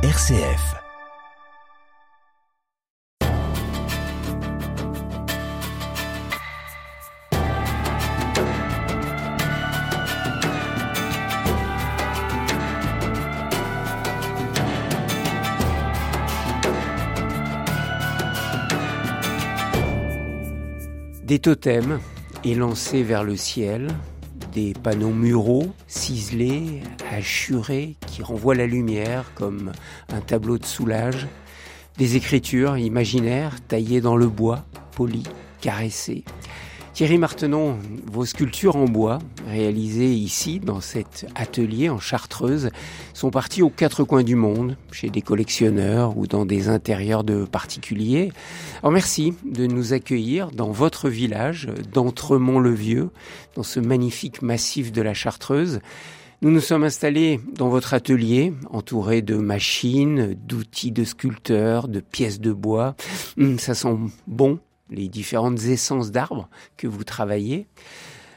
[0.00, 0.76] RCF.
[21.24, 21.98] Des totems
[22.44, 23.88] élancés vers le ciel,
[24.52, 29.72] des panneaux muraux ciselés, hachurés, qui renvoient la lumière comme
[30.12, 31.26] un tableau de soulage,
[31.96, 35.24] des écritures imaginaires taillées dans le bois, polies,
[35.60, 36.24] caressées.
[36.98, 37.76] Thierry Martenon,
[38.10, 42.70] vos sculptures en bois, réalisées ici, dans cet atelier en Chartreuse,
[43.14, 47.44] sont parties aux quatre coins du monde, chez des collectionneurs ou dans des intérieurs de
[47.44, 48.32] particuliers.
[48.82, 53.10] Alors merci de nous accueillir dans votre village d'Entremont-le-Vieux,
[53.54, 55.78] dans ce magnifique massif de la Chartreuse.
[56.42, 62.40] Nous nous sommes installés dans votre atelier, entouré de machines, d'outils de sculpteurs, de pièces
[62.40, 62.96] de bois.
[63.38, 63.96] Hum, ça sent
[64.26, 64.58] bon,
[64.90, 67.66] les différentes essences d'arbres que vous travaillez.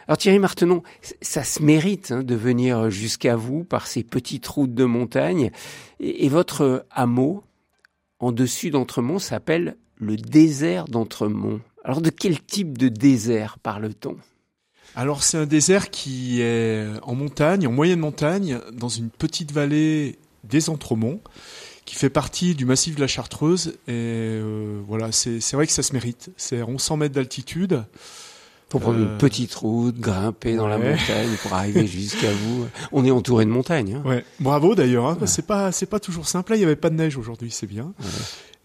[0.07, 0.83] Alors Thierry Martenon,
[1.21, 5.51] ça se mérite hein, de venir jusqu'à vous par ces petites routes de montagne.
[5.99, 7.43] Et, votre hameau,
[8.19, 11.61] en dessus d'Entremont, s'appelle le désert d'Entremont.
[11.83, 14.17] Alors de quel type de désert parle-t-on?
[14.95, 20.17] Alors c'est un désert qui est en montagne, en moyenne montagne, dans une petite vallée
[20.43, 21.21] des Entremonts
[21.85, 23.75] qui fait partie du massif de la Chartreuse.
[23.87, 26.31] Et euh, voilà, c'est vrai que ça se mérite.
[26.37, 27.83] C'est 1100 mètres d'altitude.
[28.69, 32.67] Pour prendre euh, une petite route, grimper dans la montagne pour arriver jusqu'à vous.
[32.93, 33.95] On est entouré de montagnes.
[33.95, 34.07] Hein.
[34.07, 34.23] Ouais.
[34.39, 35.07] Bravo d'ailleurs.
[35.07, 35.27] Hein, ouais.
[35.27, 36.51] C'est pas c'est pas toujours simple.
[36.51, 37.91] Là, il y avait pas de neige aujourd'hui, c'est bien.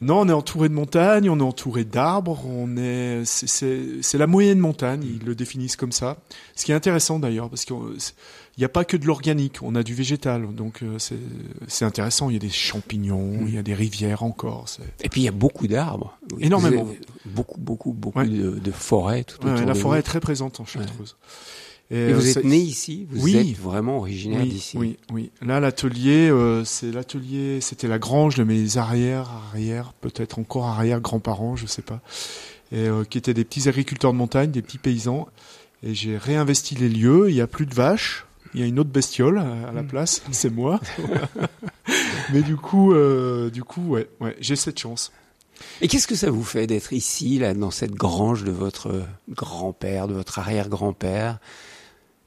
[0.03, 4.59] Non, on est entouré de montagnes, on est entouré d'arbres, on est, c'est la moyenne
[4.59, 6.19] montagne, ils le définissent comme ça.
[6.55, 7.77] Ce qui est intéressant d'ailleurs, parce qu'il
[8.59, 10.99] n'y a pas que de l'organique, on a du végétal, donc euh,
[11.67, 12.29] c'est intéressant.
[12.29, 14.67] Il y a des champignons, il y a des rivières encore.
[15.03, 16.19] Et puis il y a beaucoup d'arbres.
[16.41, 16.87] Énormément.
[17.25, 18.29] Beaucoup, beaucoup, beaucoup ouais.
[18.29, 19.67] de, de, forêts tout ouais, autour.
[19.67, 20.01] La forêt vous.
[20.01, 21.17] est très présente en Chartreuse.
[21.91, 25.31] Et, Et vous êtes né ici Vous oui, êtes vraiment originaire oui, d'ici Oui, oui.
[25.41, 31.01] Là, l'atelier, euh, c'est l'atelier, c'était la grange de mes arrières, arrières, peut-être encore arrière
[31.01, 32.01] grands-parents, je sais pas,
[32.73, 35.29] et euh, qui étaient des petits agriculteurs de montagne, des petits paysans.
[35.85, 37.31] Et j'ai réinvesti les lieux.
[37.31, 38.27] Il y a plus de vaches.
[38.55, 40.81] Il y a une autre bestiole à la place, c'est moi.
[42.33, 45.13] Mais du coup, euh, du coup, ouais, ouais, j'ai cette chance.
[45.81, 50.09] Et qu'est-ce que ça vous fait d'être ici, là, dans cette grange de votre grand-père,
[50.09, 51.39] de votre arrière-grand-père?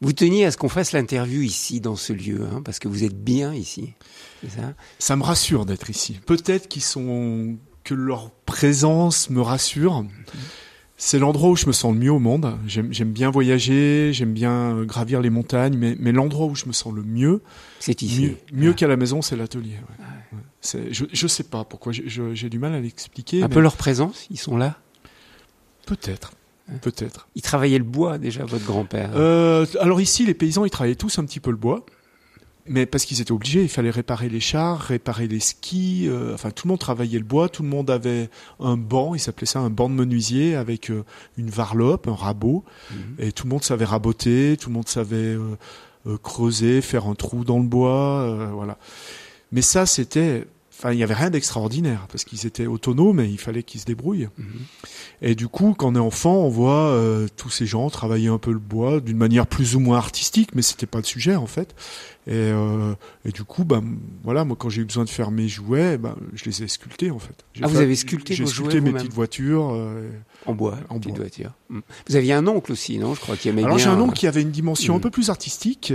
[0.02, 3.04] Vous teniez à ce qu'on fasse l'interview ici, dans ce lieu, hein, parce que vous
[3.04, 3.94] êtes bien ici.
[4.48, 6.20] Ça, ça me rassure d'être ici.
[6.26, 10.06] Peut-être qu'ils sont que leur présence me rassure.
[10.96, 12.58] C'est l'endroit où je me sens le mieux au monde.
[12.68, 16.94] J'aime bien voyager, j'aime bien gravir les montagnes, mais, mais l'endroit où je me sens
[16.94, 17.42] le mieux,
[17.80, 18.22] c'est ici.
[18.22, 18.74] Mieux, mieux ah.
[18.74, 19.76] qu'à la maison, c'est l'atelier.
[19.76, 19.96] Ouais.
[20.02, 20.36] Ah.
[20.36, 20.90] Ouais.
[20.92, 23.44] Je, je sais pas pourquoi, j'ai du mal à l'expliquer.
[23.44, 23.54] Un mais...
[23.54, 24.78] peu leur présence, ils sont là?
[25.86, 26.34] Peut-être.
[26.82, 27.28] Peut-être.
[27.36, 31.20] Ils travaillaient le bois déjà, votre grand-père euh, Alors ici, les paysans, ils travaillaient tous
[31.20, 31.86] un petit peu le bois.
[32.72, 36.08] Mais parce qu'ils étaient obligés, il fallait réparer les chars, réparer les skis.
[36.08, 37.50] Euh, enfin, tout le monde travaillait le bois.
[37.50, 39.16] Tout le monde avait un banc.
[39.16, 41.04] Il s'appelait ça un banc de menuisier avec euh,
[41.38, 42.64] une varlope, un rabot.
[42.92, 42.98] Mhm.
[43.20, 44.56] Et tout le monde savait raboter.
[44.58, 45.36] Tout le monde savait
[46.22, 48.52] creuser, faire un trou dans le bois.
[48.54, 48.78] voilà.
[49.52, 50.46] Mais ça, c'était
[50.80, 53.86] enfin, il n'y avait rien d'extraordinaire parce qu'ils étaient autonomes et il fallait qu'ils se
[53.86, 54.30] débrouillent.
[54.38, 54.46] Mhm.
[54.46, 54.60] Mm.
[55.22, 58.38] Et du coup, quand on est enfant, on voit euh, tous ces gens travailler un
[58.38, 61.46] peu le bois d'une manière plus ou moins artistique, mais c'était pas le sujet en
[61.48, 61.76] fait.
[62.28, 62.94] Et, euh,
[63.26, 63.84] et du coup, ben
[64.24, 67.12] voilà, moi quand j'ai eu besoin de faire mes jouets, ben je les ai sculptés
[67.12, 67.44] en fait.
[67.62, 70.10] Ah, vous avez sculpté J'ai vos sculpté jouets mes petites voitures euh,
[70.46, 71.22] en bois, en petites bois.
[71.24, 71.52] voitures.
[71.70, 71.80] Mm.
[72.08, 73.16] Vous aviez un oncle aussi, non?
[73.16, 73.84] Je crois qu'il aimait Alors bien.
[73.86, 74.98] j'ai un oncle qui avait une dimension Mm.
[74.98, 75.92] un peu plus artistique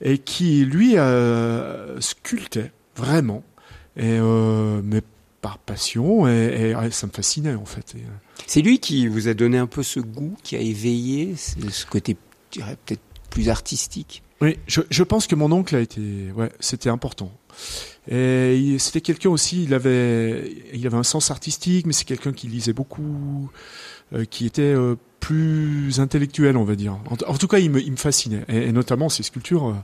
[0.00, 0.96] et qui lui
[2.00, 3.42] sculptait vraiment
[3.96, 5.02] et euh, mais
[5.40, 7.94] par passion et, et, ça me fascinait en fait.
[7.96, 8.02] Et,
[8.46, 12.16] C'est lui qui vous a donné un peu ce goût, qui a éveillé ce côté,
[12.52, 14.22] je dirais peut-être plus artistique?
[14.40, 17.32] Oui, je, je, pense que mon oncle a été, ouais, c'était important.
[18.08, 22.46] Et c'était quelqu'un aussi, il avait, il avait un sens artistique, mais c'est quelqu'un qui
[22.46, 23.50] lisait beaucoup,
[24.12, 26.98] euh, qui était euh, plus intellectuel, on va dire.
[27.10, 29.74] En, en, tout cas, il me, il me fascinait, et, et notamment ses sculptures euh,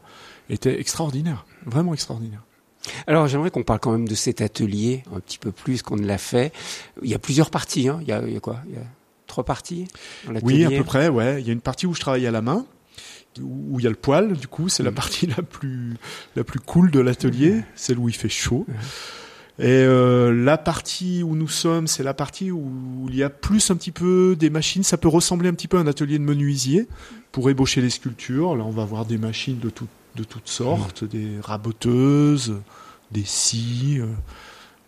[0.50, 2.44] étaient extraordinaires, vraiment extraordinaires.
[3.06, 6.06] Alors j'aimerais qu'on parle quand même de cet atelier un petit peu plus qu'on ne
[6.06, 6.52] l'a fait.
[7.02, 7.99] Il y a plusieurs parties, hein.
[8.02, 8.61] il, y a, il y a quoi?
[8.69, 8.84] Il y a
[9.26, 9.87] trois parties
[10.43, 11.40] Oui, à peu près, ouais.
[11.40, 12.67] Il y a une partie où je travaille à la main,
[13.40, 14.87] où il y a le poêle, du coup, c'est mmh.
[14.87, 15.96] la partie la plus,
[16.37, 17.64] la plus cool de l'atelier, mmh.
[17.75, 18.67] celle où il fait chaud.
[18.69, 18.73] Mmh.
[19.58, 23.70] Et euh, la partie où nous sommes, c'est la partie où il y a plus
[23.70, 24.82] un petit peu des machines.
[24.82, 26.88] Ça peut ressembler un petit peu à un atelier de menuisier
[27.32, 28.56] pour ébaucher les sculptures.
[28.56, 29.87] Là, on va voir des machines de, tout,
[30.17, 32.55] de toutes sortes, des raboteuses,
[33.11, 34.06] des scies, euh,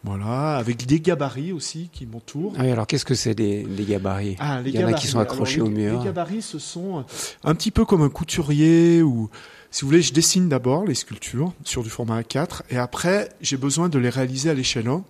[0.02, 2.52] voilà, avec des gabarits aussi qui m'entourent.
[2.58, 4.36] Ah oui, alors qu'est-ce que c'est des, des gabarits?
[4.38, 5.00] Ah, les Il y en a gabarits.
[5.02, 5.98] qui sont accrochés Alors, au les- mur.
[5.98, 7.02] Les gabarits, ce sont euh,
[7.42, 9.30] un petit peu comme un couturier ou,
[9.70, 13.56] si vous voulez, je dessine d'abord les sculptures sur du format A4 et après, j'ai
[13.56, 15.02] besoin de les réaliser à l'échelle 1.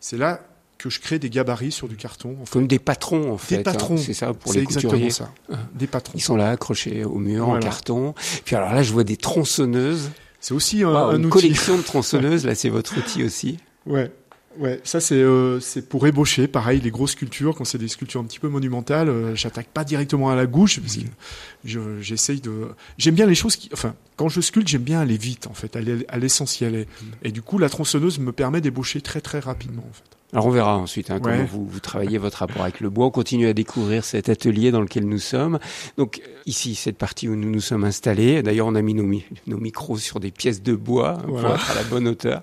[0.00, 0.40] C'est là
[0.82, 2.36] que je crée des gabarits sur du carton.
[2.40, 2.52] En fait.
[2.52, 3.56] Comme des patrons, en fait.
[3.58, 3.62] hein.
[3.62, 3.96] patrons.
[3.96, 5.10] C'est ça pour C'est les exactement couturiers.
[5.10, 5.30] ça.
[5.74, 6.14] Des patrons.
[6.16, 8.14] Ils sont là accrochés au mur en carton.
[8.44, 10.10] Puis alors là, je vois des tronçonneuses.
[10.40, 11.30] C'est aussi un, un une outil.
[11.30, 12.44] collection de tronçonneuses.
[12.44, 13.58] Là, c'est votre outil aussi.
[13.86, 14.10] Ouais.
[14.58, 18.20] Ouais, ça c'est euh, c'est pour ébaucher, pareil, les grosses sculptures, quand c'est des sculptures
[18.20, 21.00] un petit peu monumentales, euh, j'attaque pas directement à la gouche, parce que
[21.64, 22.68] je- j'essaye de...
[22.98, 23.70] J'aime bien les choses qui...
[23.72, 26.74] Enfin, quand je sculpte, j'aime bien aller vite, en fait, aller à l'essentiel.
[26.74, 26.86] Et,
[27.22, 30.18] et du coup, la tronçonneuse me permet d'ébaucher très très rapidement, en fait.
[30.32, 31.44] Alors on verra ensuite hein, comment Ouais.
[31.44, 33.04] vous, vous travaillez votre rapport avec le bois.
[33.06, 35.58] On continue à découvrir cet atelier dans lequel nous sommes.
[35.98, 38.42] Donc euh, ici, cette partie où nous nous sommes installés.
[38.42, 41.48] D'ailleurs, on a mis nos, mi- nos micros sur des pièces de bois hein, Voilà.
[41.50, 42.42] pour être à la bonne hauteur.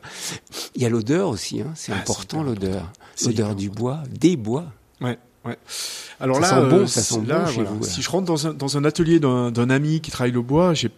[0.76, 1.62] Il y a l'odeur aussi.
[1.62, 2.92] Hein, c'est Ah, important c'est hyper l'odeur.
[3.26, 3.82] L'odeur du important.
[3.82, 4.66] bois, des bois.
[5.02, 5.58] Ouais, ouais.
[6.20, 7.90] Alors Ça là, sent bon, euh, ça sent là, bon chez voilà, vous, là.
[7.90, 10.76] Si je rentre dans un, dans un atelier d'un d'un ami qui travaille le bois,
[10.76, 10.92] j'ai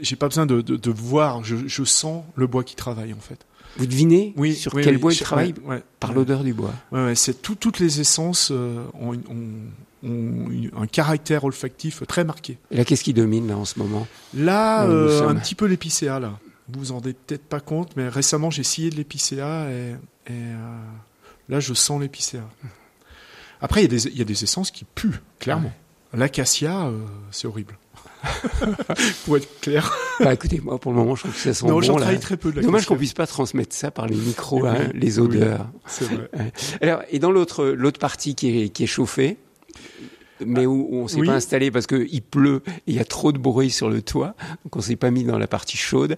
[0.00, 3.20] j'ai pas besoin de, de, de voir, je, je sens le bois qui travaille en
[3.20, 3.38] fait.
[3.76, 6.16] Vous devinez Oui, sur oui, quel oui, bois il travaille ouais, par ouais.
[6.16, 6.72] l'odeur du bois.
[6.92, 9.14] Ouais, c'est tout- toutes les essences euh, ont,
[10.76, 12.58] un caractère olfactif très marqué.
[12.70, 16.20] Et là, qu'est-ce qui domine là en ce moment Là, euh, un petit peu l'épicéa
[16.20, 16.38] là.
[16.68, 19.90] Vous vous en rendez peut-être pas compte, mais récemment j'ai scié de l'épicéa et,
[20.26, 20.76] et, euh,
[21.48, 22.42] là je sens l'épicéa.
[23.60, 25.72] Après, il y, a des- il y a des essences qui puent, clairement.
[26.12, 26.90] L'acacia,
[27.30, 27.78] c'est horrible.
[29.24, 29.92] Pour être clair.
[30.20, 31.80] Bah écoutez, moi pour le moment, je trouve que ça sent non, bon.
[31.82, 32.68] j'en travaille très peu de l'acacia.
[32.70, 35.26] Dommage qu'on puisse pas transmettre ça par les micros, Oui, hein, les oui.
[35.26, 35.66] odeurs.
[35.86, 36.28] C'est vrai.
[36.80, 39.36] Alors, et dans l'autre l'autre partie qui est, qui est chauffée,
[40.44, 41.26] mais où, où on s'est oui.
[41.26, 44.02] pas installé parce que il pleut et il y a trop de bruit sur le
[44.02, 44.34] toit,
[44.64, 46.16] donc on s'est pas mis dans la partie chaude.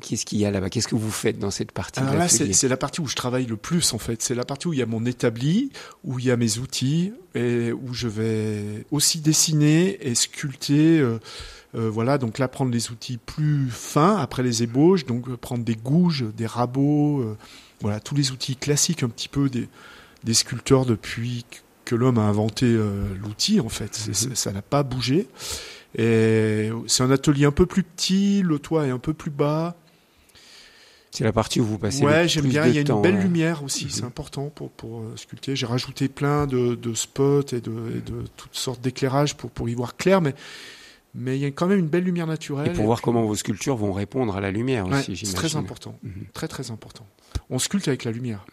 [0.00, 0.70] Qu'est-ce qu'il y a là-bas?
[0.70, 3.46] Qu'est-ce que vous faites dans cette partie Alors là, c'est la partie où je travaille
[3.46, 4.22] le plus en fait.
[4.22, 5.70] C'est la partie où il y a mon établi,
[6.04, 10.98] où il y a mes outils et où je vais aussi dessiner et sculpter.
[10.98, 11.18] euh,
[11.74, 15.64] euh, voilà, donc là prendre les outils plus fins après les ébauches, donc euh, prendre
[15.64, 17.36] des gouges, des rabots, euh,
[17.82, 19.68] voilà tous les outils classiques un petit peu des,
[20.24, 21.44] des sculpteurs depuis
[21.88, 23.94] que l'homme a inventé euh, l'outil en fait.
[23.94, 25.26] C'est- ça n'a pas bougé.
[25.96, 29.74] Et c'est un atelier un peu plus petit, le toit est un peu plus bas.
[31.10, 32.66] C'est la partie où vous passez Ouais, j'aime bien.
[32.66, 33.90] Il y a une belle lumière aussi, Mhm.
[33.90, 35.56] c'est important pour, pour euh, sculpter.
[35.56, 39.68] J'ai rajouté plein de, de spots et de, et de toutes sortes d'éclairages pour, pour
[39.70, 40.34] y voir clair, mais,
[41.14, 42.68] mais il y a quand même une belle lumière naturelle.
[42.68, 45.56] Et pour voir comment vos sculptures vont répondre à la lumière Ouais, aussi, c'est très
[45.56, 45.98] important.
[46.02, 46.26] Mhm.
[46.34, 47.06] Très très important.
[47.48, 48.44] On sculpte avec la lumière.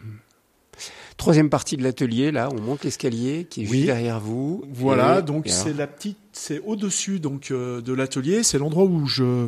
[1.16, 3.72] Troisième partie de l'atelier, là, on monte l'escalier qui est Oui.
[3.78, 4.64] juste derrière vous.
[4.72, 8.42] Voilà, Et- donc c'est la petite, c'est au-dessus donc euh, de l'atelier.
[8.42, 9.46] C'est l'endroit où je,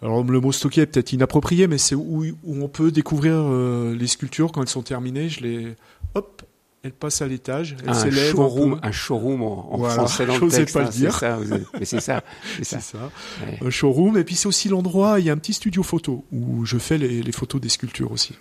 [0.00, 3.94] alors le mot stocker est peut-être inapproprié, mais c'est où, où on peut découvrir euh,
[3.96, 5.28] les sculptures quand elles sont terminées.
[5.28, 5.74] Je les,
[6.14, 6.42] hop,
[6.84, 8.38] elles passent à l'étage, elles un s'élèvent.
[8.40, 10.74] un un showroom en, en Voilà, français dans le texte.
[10.74, 11.18] pas le hein, dire.
[11.18, 11.38] ça,
[11.78, 12.22] mais c'est ça,
[12.58, 12.80] c'est ça.
[12.80, 13.10] C'est ça.
[13.44, 13.58] Ouais.
[13.66, 14.16] un showroom.
[14.18, 16.98] Et puis c'est aussi l'endroit, il y a un petit studio photo où je fais
[16.98, 18.34] les, les photos des sculptures aussi.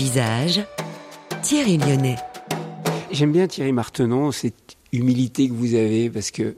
[0.00, 0.64] Visage,
[1.42, 2.16] Thierry Lyonnais.
[3.12, 6.56] J'aime bien Thierry Martenon, cette humilité que vous avez, parce que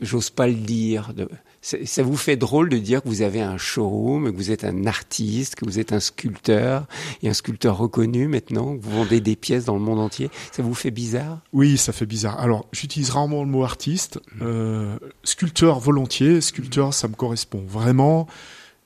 [0.00, 1.12] j'ose pas le dire.
[1.60, 4.64] ça ça vous fait drôle de dire que vous avez un showroom, que vous êtes
[4.64, 6.86] un artiste, que vous êtes un sculpteur,
[7.22, 10.30] et un sculpteur reconnu maintenant, que vous vendez des pièces dans le monde entier.
[10.50, 11.42] Ça vous fait bizarre?
[11.52, 12.40] Oui, ça fait bizarre.
[12.40, 14.20] Alors, j'utilise rarement le mot artiste.
[14.40, 16.40] Euh, sculpteur volontiers.
[16.40, 18.26] Sculpteur, ça me correspond vraiment.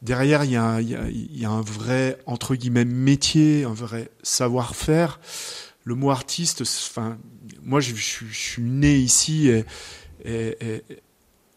[0.04, 2.84] Derrière, il y, a, un- il y a- il y a un vrai, entre guillemets,
[2.84, 5.18] métier, un vrai savoir-faire.
[5.84, 7.16] Le mot artiste, enfin,
[7.62, 9.64] moi, je, je- je suis né ici et,
[10.24, 10.82] et- et-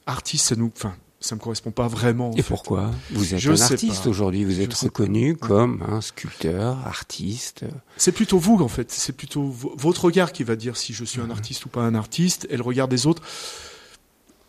[0.05, 2.29] artiste, ça nous, enfin, ça me correspond pas vraiment.
[2.29, 2.43] en Et fait.
[2.47, 2.91] pourquoi?
[3.11, 7.65] Vous êtes Je un artiste aujourd'hui, vous êtes reconnu comme un sculpteur, artiste.
[7.97, 8.91] C'est plutôt vous, en fait.
[8.91, 11.81] C'est plutôt vo- votre regard qui va dire si je suis un artiste ou pas
[11.81, 13.23] un artiste, et le regard des autres.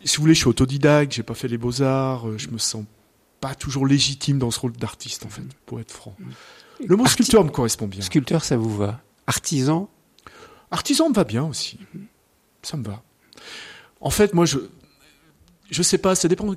[0.05, 2.85] Si vous voulez, je suis autodidacte, j'ai pas fait les beaux-arts, euh, je me sens
[3.39, 6.15] pas toujours légitime dans ce rôle d'artiste, en fait, pour être franc.
[6.85, 8.01] Le mot Arti- sculpteur me correspond bien.
[8.01, 9.01] Sculpteur, ça vous va?
[9.27, 9.89] Artisan?
[10.71, 11.79] Artisan me va bien aussi.
[12.61, 13.01] Ça me va.
[14.01, 14.59] En fait, moi, je,
[15.71, 16.53] je sais pas, ça dépend.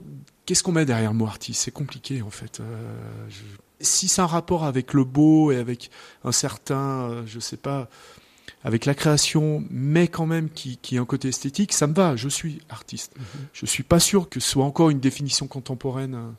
[0.47, 2.61] Qu'est-ce qu'on met derrière le mot artiste C'est compliqué, en fait.
[2.61, 3.43] Euh, je-
[3.81, 5.91] si c'est un rapport avec le beau et avec
[6.25, 7.89] un certain, euh, je sais pas,
[8.65, 12.15] avec la création, mais quand même qui, qui a un côté esthétique, ça me va.
[12.17, 13.13] Je suis artiste.
[13.53, 16.15] Je suis pas sûr que ce soit encore une définition contemporaine.
[16.15, 16.31] euh.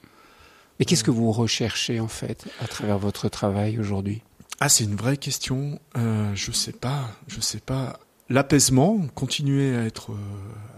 [0.83, 4.21] Mais qu'est-ce que vous recherchez en fait à travers votre travail aujourd'hui?
[4.59, 5.79] Ah, c'est une vraie question.
[5.95, 7.09] Euh, je sais pas.
[7.27, 8.01] Je sais pas.
[8.27, 10.17] L'apaisement, continuer à être, euh,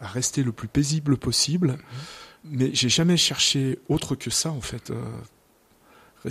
[0.03, 1.79] à rester le plus paisible possible.
[2.43, 4.91] Mais j'ai jamais cherché autre que ça, en fait.
[4.91, 6.29] Euh,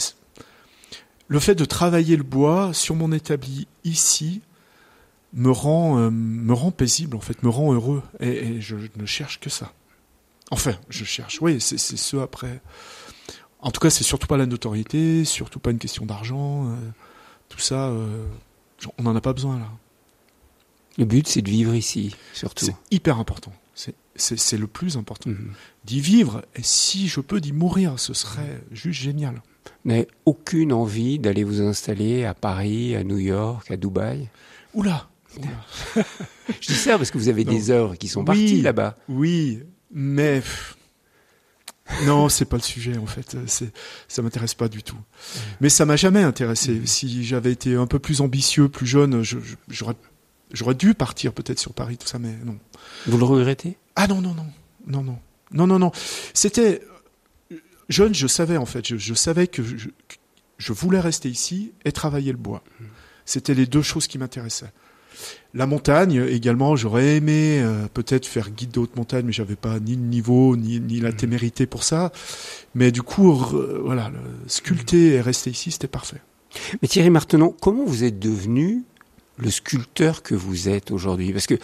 [1.26, 4.40] le fait de travailler le bois sur mon établi ici
[5.33, 8.04] me rend, me rend paisible, en fait, me rend heureux.
[8.21, 9.73] Et, et je ne cherche que ça.
[10.52, 12.61] Enfin, je cherche, oui, c'est ce après.
[13.64, 16.68] En tout cas, c'est surtout pas la notoriété, surtout pas une question d'argent.
[16.68, 16.76] euh,
[17.49, 18.25] tout ça, euh,
[18.99, 19.68] on n'en a pas besoin là.
[20.99, 22.66] Le but, c'est de vivre ici, surtout.
[22.66, 23.52] C'est hyper important.
[23.75, 23.94] C'est-
[24.56, 25.30] le plus important.
[25.30, 25.52] Mhm.
[25.85, 29.42] D'y vivre, et si je peux d'y mourir, ce serait juste génial.
[29.85, 34.28] Vous n'avez aucune envie d'aller vous installer à Paris, à New York, à Dubaï
[34.75, 36.04] Oula, oula.
[36.61, 37.52] Je dis ça parce que vous avez Non.
[37.52, 38.26] des œuvres qui sont Oui.
[38.26, 38.97] parties là-bas.
[39.09, 40.42] Oui, mais
[42.07, 43.37] non, c'est pas le sujet en fait.
[43.47, 43.73] C'est,
[44.09, 44.97] ça m'intéresse pas du tout.
[45.61, 46.73] Mais ça m'a jamais intéressé.
[46.75, 46.87] Mm-hmm.
[46.87, 49.23] Si j'avais été un peu plus ambitieux, plus jeune,
[49.69, 52.59] j'aurais, dû partir peut-être sur Paris, tout ça, mais non.
[53.07, 53.76] Vous le regrettez?
[53.97, 54.47] Ah non, non, non,
[54.87, 55.19] non, non,
[55.53, 55.93] non, non, non.
[56.33, 56.81] C'était
[57.88, 62.38] jeune, je savais en fait, je, savais que je, voulais rester ici et travailler le
[62.38, 62.64] bois.
[62.81, 62.85] Mm.
[63.26, 64.73] C'était les deux choses qui m'intéressaient.
[65.54, 69.78] La montagne également, j'aurais aimé euh, peut-être faire guide de haute montagne, mais j'avais pas
[69.78, 72.11] ni le niveau ni, ni la témérité pour ça.
[72.75, 76.21] Mais du coup, re- voilà, le sculpter et rester ici, c'était parfait.
[76.83, 78.83] Mais Thierry Martenon, comment vous êtes devenu
[79.37, 81.33] le sculpteur que vous êtes aujourd'hui?
[81.33, 81.54] Parce que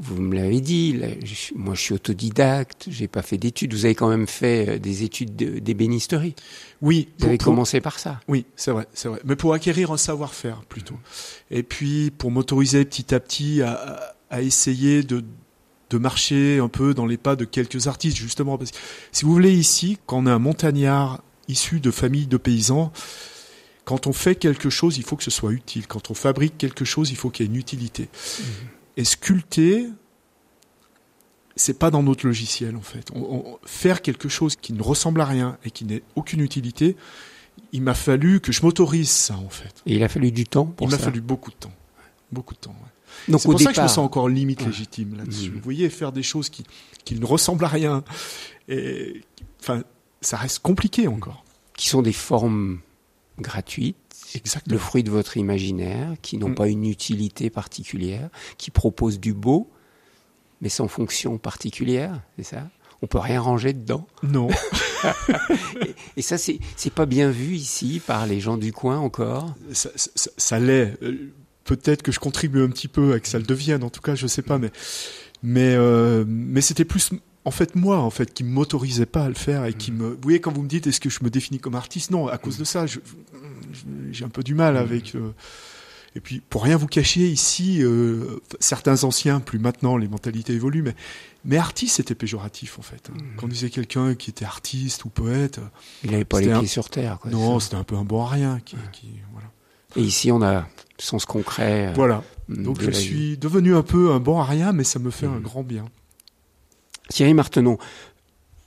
[0.00, 3.74] vous me l'avez dit, là, je suis- moi je suis autodidacte, j'ai pas fait d'études.
[3.74, 6.34] Vous avez quand même fait euh, des études de- d'ébénisterie.
[6.82, 8.20] Oui, Vous avez pour- commencé par ça.
[8.28, 9.20] Oui, c'est vrai, c'est vrai.
[9.24, 10.94] Mais pour acquérir un savoir-faire plutôt.
[11.50, 15.24] Et puis pour m'autoriser petit à petit à, essayer de,
[15.90, 18.56] de marcher un peu dans les pas de quelques artistes, justement.
[18.58, 18.76] Parce que
[19.10, 22.92] si vous voulez, ici, quand on est un montagnard issu de familles de paysans,
[23.86, 25.86] quand on fait quelque chose, il faut que ce soit utile.
[25.86, 28.08] Quand on fabrique quelque chose, il faut qu'il y ait une utilité.
[28.98, 29.86] Et sculpter,
[31.56, 33.10] c'est pas dans notre logiciel en fait.
[33.14, 36.96] On- on- faire quelque chose qui ne ressemble à rien et qui n'ait aucune utilité,
[37.72, 39.82] il m'a fallu que je m'autorise ça en fait.
[39.86, 41.04] Et il a fallu du temps pour il m'a ça.
[41.04, 41.72] fallu beaucoup de temps,
[42.32, 42.70] beaucoup de temps.
[42.82, 43.32] ouais.
[43.32, 45.50] Donc C'est pour ça que je me sens encore limite légitime là-dessus.
[45.50, 45.56] Mhm.
[45.56, 46.64] Vous voyez, faire des choses qui,
[47.04, 48.04] qui ne ressemblent à rien,
[48.68, 49.22] et
[49.60, 49.82] enfin,
[50.20, 51.44] ça reste compliqué encore.
[51.76, 52.80] qui sont des formes
[53.38, 53.96] gratuites,
[54.34, 54.74] Exactement.
[54.74, 56.54] le fruit de votre imaginaire, qui n'ont Mm.
[56.54, 59.70] pas une utilité particulière, qui proposent du beau,
[60.60, 62.68] mais sans fonction particulière, c'est ça?
[63.00, 64.06] On peut rien ranger dedans?
[64.22, 64.48] Non.
[66.16, 66.58] Et ça, c'est
[66.94, 69.54] pas bien vu ici par les gens du coin encore?
[69.72, 70.94] ça, ça- ça l'est.
[71.02, 71.32] Euh,
[71.64, 73.84] Peut-être que je contribue un petit peu à que ça le devienne.
[73.84, 74.70] En tout cas, je sais pas, mais
[75.42, 77.10] mais euh, mais c'était plus
[77.44, 80.12] en fait moi en fait qui m'autorisait pas à le faire et qui me.
[80.12, 82.10] Vous voyez quand vous me dites est-ce que je me définis comme artiste?
[82.10, 83.00] Non, à cause de ça, je-
[84.10, 85.14] j'ai un peu du mal avec.
[85.14, 85.32] euh,
[86.16, 90.82] et puis pour rien vous cacher ici, euh, certains anciens, plus maintenant, les mentalités évoluent,
[90.82, 90.94] mais
[91.44, 93.10] mais artiste c'était péjoratif en fait.
[93.12, 93.16] hein.
[93.36, 95.60] Quand on disait quelqu'un qui était artiste ou poète,
[96.02, 97.18] Il n'avait pas les un- pieds sur terre.
[97.20, 98.58] Quoi, non, c'était un peu un bon à rien.
[98.64, 99.48] Qui, qui- voilà.
[99.96, 100.66] Et ici, on a le
[101.02, 101.88] sens concret.
[101.88, 102.24] euh, voilà.
[102.48, 102.96] Donc je vie.
[102.96, 105.42] suis devenu un peu un bon à rien, mais ça me fait un Mhm.
[105.42, 105.84] grand bien.
[107.10, 107.78] Thierry Martenon,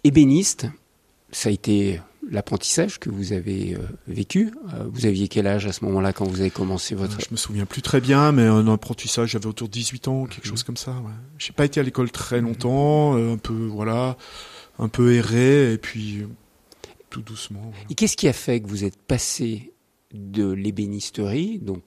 [0.04, 0.68] ébéniste,
[1.32, 4.54] ça a été l'apprentissage que vous avez euh, vécu.
[4.74, 7.20] Euh, vous aviez quel âge à ce moment-là quand vous avez commencé votre...
[7.20, 10.46] Je me souviens plus très bien, mais un apprentissage, j'avais autour de 18 ans, quelque
[10.46, 10.52] Mhm.
[10.52, 10.92] chose comme ça.
[10.92, 11.12] Ouais.
[11.40, 14.18] J'ai pas été à l'école très longtemps, euh, un peu voilà,
[14.80, 16.26] un peu erré, et puis
[17.10, 17.60] tout doucement.
[17.64, 17.78] voilà.
[17.90, 19.74] Et qu'est-ce qui a fait que vous êtes passé
[20.14, 21.84] de l'ébénisterie, donc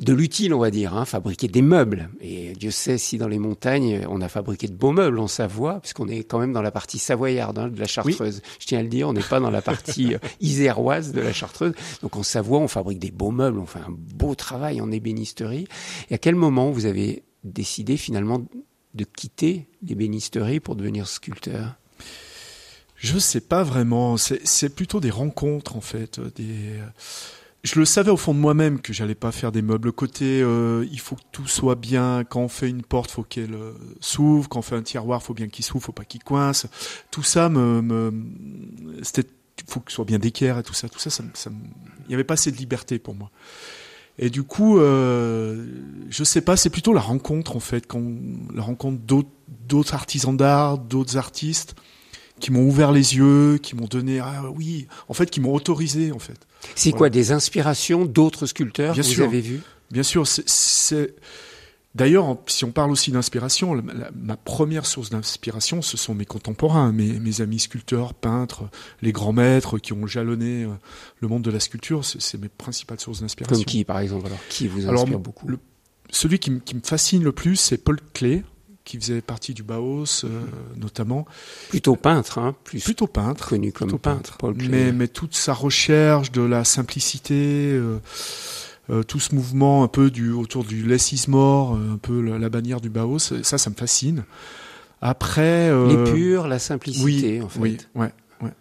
[0.00, 2.10] de l'utile, on va dire, hein, fabriquer des meubles.
[2.20, 5.80] Et Dieu sait si dans les montagnes, on a fabriqué de beaux meubles en Savoie,
[5.80, 8.42] puisqu'on est quand même dans la partie savoyarde hein, de la Chartreuse.
[8.58, 11.32] Je tiens à le dire, on n'est pas dans la partie euh, iséroise de la
[11.32, 11.74] Chartreuse.
[12.02, 15.66] Donc en Savoie, on fabrique des beaux meubles, on fait un beau travail en ébénisterie.
[16.10, 18.44] Et à quel moment vous avez décidé finalement
[18.94, 21.76] de quitter l'ébénisterie pour devenir sculpteur?
[22.96, 24.16] Je sais pas vraiment.
[24.16, 26.18] C'est plutôt des rencontres en fait.
[26.18, 26.78] euh, Des...
[27.64, 29.88] Je le savais au fond de moi-même que j'allais pas faire des meubles.
[29.88, 32.22] Le côté, euh, il faut que tout soit bien.
[32.22, 34.50] Quand on fait une porte, faut qu'elle euh, s'ouvre.
[34.50, 36.66] Quand on fait un tiroir, faut bien qu'il s'ouvre, faut pas qu'il coince.
[37.10, 38.12] Tout ça me, me
[39.02, 39.26] c'était,
[39.66, 40.90] faut que ce soit bien d'équerre et tout ça.
[40.90, 41.50] Tout ça, ça, ça
[42.06, 43.30] il y avait pas assez de liberté pour moi.
[44.18, 45.66] Et du coup, euh,
[46.10, 48.02] je sais pas, c'est plutôt la rencontre en fait, quand
[48.54, 49.30] la rencontre d'autres,
[49.66, 51.74] d'autres artisans d'art, d'autres artistes
[52.40, 56.12] qui m'ont ouvert les yeux, qui m'ont donné ah oui, en fait qui m'ont autorisé
[56.12, 56.46] en fait.
[56.74, 56.98] C'est Voilà.
[56.98, 59.24] quoi des inspirations d'autres sculpteurs Bien que sûr.
[59.26, 59.60] vous avez vus?
[59.90, 61.14] Bien sûr, c'est-
[61.94, 63.80] d'ailleurs si on parle aussi d'inspiration,
[64.14, 68.64] ma première source d'inspiration, ce sont mes contemporains, mes, mes amis sculpteurs, peintres,
[69.02, 70.68] les grands maîtres qui ont jalonné euh,
[71.20, 72.04] le monde de la sculpture.
[72.04, 73.56] C'est mes principales sources d'inspiration.
[73.56, 74.26] Comme qui, par exemple?
[74.26, 75.46] Alors Qui vous Alors, inspire beaucoup?
[75.46, 75.58] le-
[76.10, 78.42] Celui qui, qui me fascine le plus, c'est Paul Klee,
[78.84, 80.24] qui faisait partie du Bauhaus
[80.76, 81.26] notamment.
[81.70, 84.36] Plutôt peintre, hein, plus plutôt peintre, connu comme plutôt peintre.
[84.38, 87.80] Paul mais mais toute sa recherche de la simplicité.
[88.90, 92.38] Euh, tout ce mouvement un peu du autour du less is more, un peu la,
[92.38, 94.24] la bannière du Bauhaus, ça, ça me fascine.
[95.00, 97.60] Après, euh, l'épure, la simplicité, oui, en fait.
[97.60, 98.12] oui, ouais,
[98.42, 98.52] ouais.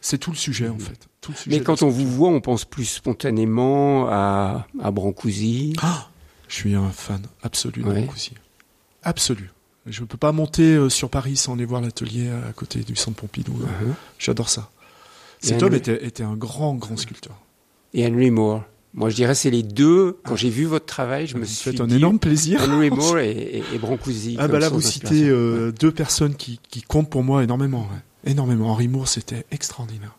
[0.00, 1.08] C'est tout le sujet en fait.
[1.20, 5.74] Tout le sujet Mais quand on vous voit, on pense plus spontanément à, à Brancusi.
[5.82, 6.08] Ah,
[6.48, 8.00] je suis un fan absolu de Ouais.
[8.02, 8.32] Brancusi.
[9.02, 9.50] Absolu.
[9.86, 12.96] Je ne peux pas monter euh, sur Paris sans aller voir l'atelier à côté du
[12.96, 13.52] centre Pompidou.
[13.52, 13.92] Uh-huh.
[14.18, 14.70] J'adore ça.
[15.42, 17.36] Et Cet homme Henry- était, était un grand, grand sculpteur.
[17.94, 18.64] Et Henry Moore.
[18.94, 20.18] Moi, je dirais c'est les deux.
[20.24, 22.62] Quand j'ai vu votre travail, je me Ça me suis fait un dit énorme plaisir.
[22.68, 24.36] Henry Moore et, et, et Brancusi.
[24.38, 27.82] Ah bah là vous citez euh, deux personnes qui, qui comptent pour moi énormément.
[27.82, 28.30] ouais.
[28.30, 28.70] Énormément.
[28.70, 30.16] Henri Moore, c'était extraordinaire.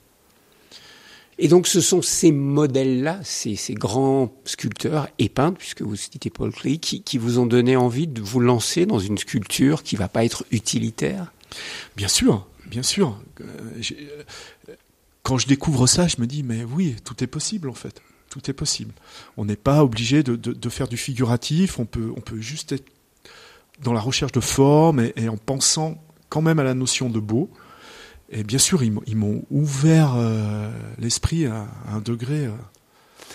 [1.39, 6.51] Et donc, ce sont ces modèles-là, ces, grands sculpteurs et peintres, puisque vous citez Paul
[6.51, 10.25] Klee, qui, vous ont donné envie de vous lancer dans une sculpture qui va pas
[10.25, 11.31] être utilitaire?
[11.95, 13.19] Bien sûr, bien sûr.
[13.41, 13.45] Euh,
[14.69, 14.75] euh,
[15.21, 18.01] quand je découvre ça, je me dis, mais oui, tout est possible en fait.
[18.29, 18.93] Tout est possible.
[19.37, 22.85] On n'est pas obligé de, faire du figuratif, on peut, on peut juste être
[23.83, 27.49] dans la recherche de forme et en pensant quand même à la notion de beau.
[28.29, 30.69] Et bien sûr, ils m'ont- ouvert euh,
[30.99, 32.45] l'esprit à, à un degré.
[32.45, 32.51] euh,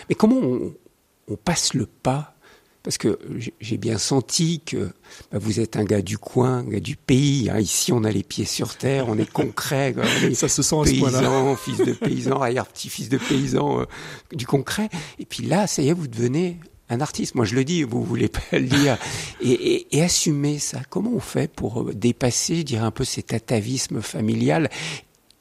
[0.08, 0.74] Mais comment on,
[1.28, 2.34] on passe le pas?
[2.82, 3.16] Parce que
[3.60, 4.90] j'ai- bien senti que
[5.30, 7.48] bah, vous êtes un gars du coin, un gars du pays.
[7.48, 7.60] hein.
[7.60, 9.94] Ici, on a les pieds sur terre, on est concret.
[9.94, 10.02] quoi.
[10.02, 11.20] On est Ça se sent à ce point-là.
[11.20, 13.84] paysan, fils de paysan, arrière-petit-fils de paysan, euh,
[14.32, 14.88] du concret.
[15.20, 16.58] Et puis là, ça y est, vous devenez
[16.92, 17.34] un artiste.
[17.34, 18.98] Moi, je le dis, vous voulez pas le dire.
[19.40, 20.80] Et, et, et assumer ça.
[20.90, 24.70] Comment on fait pour euh, dépasser, je dirais, un peu cet atavisme familial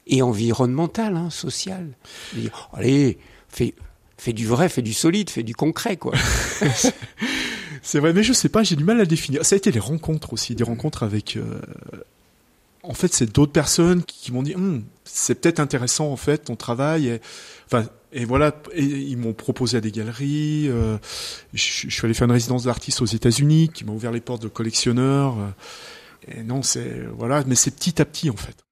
[0.06, 1.88] et environnemental, hein, social?
[2.34, 3.18] Dire, Allez,
[3.48, 3.74] fais,
[4.18, 6.14] fais du vrai, fais du solide, fais du concret, quoi.
[7.82, 9.44] C'est vrai, mais je sais pas, j'ai du mal à définir.
[9.44, 11.36] Ça a été les rencontres aussi, des rencontres avec.
[11.36, 11.60] euh,
[12.84, 16.38] En fait, c'est d'autres personnes qui, qui m'ont dit, Hum, c'est peut-être intéressant en fait
[16.44, 17.08] ton travail.
[17.08, 17.20] Et,
[17.66, 20.68] enfin, et voilà, ils m'ont proposé à des galeries.
[20.68, 20.98] euh,
[21.54, 24.42] je, je suis allé faire une résidence d'artiste aux États-Unis, qui m'a ouvert les portes
[24.42, 25.38] de collectionneurs.
[25.38, 25.50] euh,
[26.28, 28.64] et non, c'est voilà, mais c'est petit à petit en fait.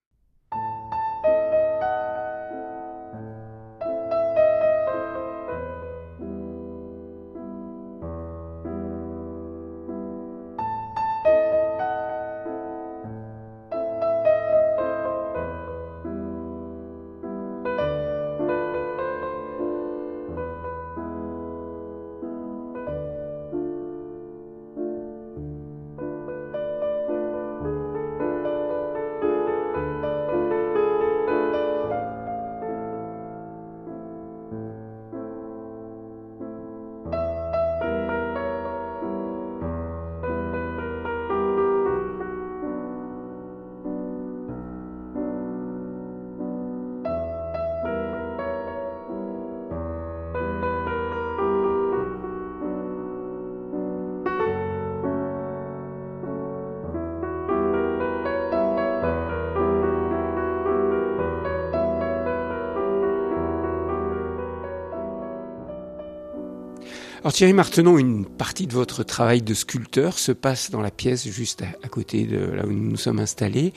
[67.31, 71.29] Alors Thierry Martenon, une partie de votre travail de sculpteur se passe dans la pièce
[71.29, 73.73] juste à, côté de là où nous nous sommes installés.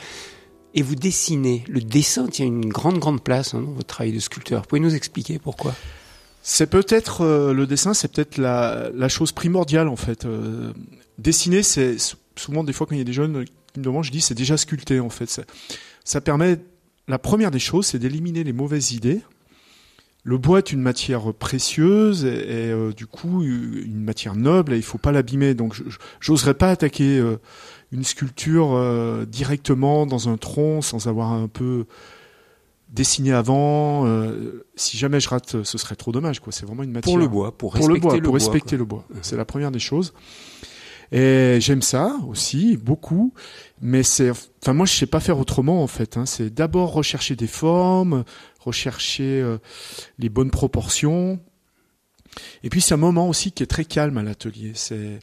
[0.73, 1.63] Et vous dessinez.
[1.67, 4.65] Le dessin tient une grande, grande place hein, dans votre travail de sculpteur.
[4.65, 5.75] Pouvez nous expliquer pourquoi?
[6.41, 10.25] C'est peut-être euh, le dessin, c'est peut-être la, chose primordiale en fait.
[10.25, 10.73] Euh,
[11.19, 14.03] dessiner, c'est sou- souvent des fois quand il y a des jeunes qui me demandent,
[14.03, 15.29] je dis c'est déjà sculpté en fait.
[15.29, 15.43] Ça,
[16.03, 16.57] ça permet,
[17.07, 19.21] la première des choses, c'est d'éliminer les mauvaises idées.
[20.25, 24.77] Le bois est une matière précieuse et, et, euh, du coup une matière noble et
[24.77, 25.53] il faut pas l'abîmer.
[25.53, 25.75] Donc
[26.21, 27.37] j'oserais pas attaquer euh,
[27.91, 31.85] une sculpture euh, directement dans un tronc sans avoir un peu
[32.89, 34.05] dessiné avant.
[34.05, 36.39] euh, si jamais je rate, ce serait trop dommage.
[36.39, 36.53] quoi.
[36.53, 38.39] C'est vraiment une matière Pour le bois, pour pour respecter le bois, le pour bois,
[38.39, 38.77] respecter quoi.
[38.77, 39.05] le bois.
[39.23, 40.13] C'est la première des choses.
[41.11, 43.33] Et j'aime ça aussi beaucoup,
[43.81, 46.17] mais c'est, enfin moi je sais pas faire autrement en fait.
[46.17, 46.25] Hein.
[46.25, 48.23] C'est d'abord rechercher des formes,
[48.63, 49.57] rechercher euh,
[50.19, 51.39] les bonnes proportions,
[52.63, 54.71] et puis c'est un moment aussi qui est très calme à l'atelier.
[54.73, 55.19] C'est,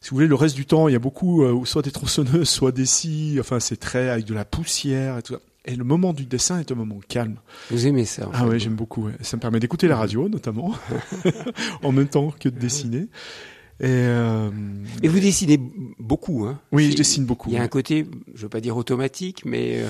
[0.00, 2.48] si vous voulez, le reste du temps il y a beaucoup euh, soit des tronçonneuses,
[2.48, 3.38] soit des scies.
[3.40, 5.40] Enfin c'est très avec de la poussière et tout ça.
[5.66, 7.36] Et le moment du dessin est un moment calme.
[7.70, 9.06] Vous aimez ça en Ah fait, ouais, j'aime beaucoup.
[9.06, 9.14] ouais.
[9.22, 10.74] Ça me permet d'écouter la radio, notamment,
[11.82, 13.06] en même temps que de dessiner.
[13.80, 14.50] Et euh,
[15.02, 15.58] Et vous dessinez
[15.98, 17.48] beaucoup, hein oui, je dessine beaucoup.
[17.48, 19.88] Il y a un côté, je veux pas dire automatique, mais euh,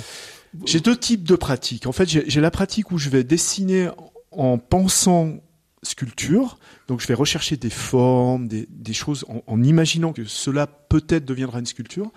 [0.67, 1.87] J'ai deux types de pratiques.
[1.87, 3.91] En fait, j'ai la pratique où je vais dessiner
[4.31, 5.37] en pensant
[5.83, 6.59] sculpture.
[6.89, 11.25] Donc je vais rechercher des formes, des, des choses en, en, imaginant que cela peut-être
[11.25, 12.11] deviendra une sculpture.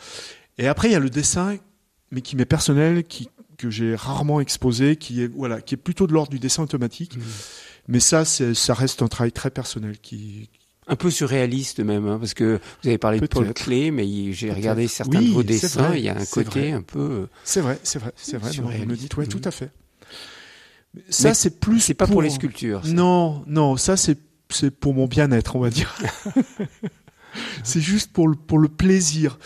[0.58, 1.58] Et après il y a le dessin,
[2.12, 6.06] mais qui m'est personnel, qui que j'ai rarement exposé, qui est voilà, qui est plutôt
[6.08, 7.18] de l'ordre du dessin automatique.
[7.18, 7.22] Mmh.
[7.88, 10.50] Mais ça, ça reste un travail très personnel qui,
[10.88, 14.52] un peu surréaliste même, hein, parce que vous avez parlé de Paul Klee, mais j'ai
[14.52, 16.72] regardé certains de vos dessins, il y a un côté vrai.
[16.72, 17.00] un peu.
[17.00, 18.52] Euh, c'est vrai, c'est vrai, c'est vrai.
[18.52, 19.72] Vous me dites, ouais, tout à fait.
[21.10, 21.80] Ça, c'est plus.
[21.82, 22.86] C'est pas pour, pour les sculptures.
[22.86, 22.92] Ça.
[22.92, 24.18] Non, non, ça c'est
[24.50, 25.96] c'est pour mon bien-être, on va dire.
[27.64, 29.38] c'est juste pour le pour le plaisir.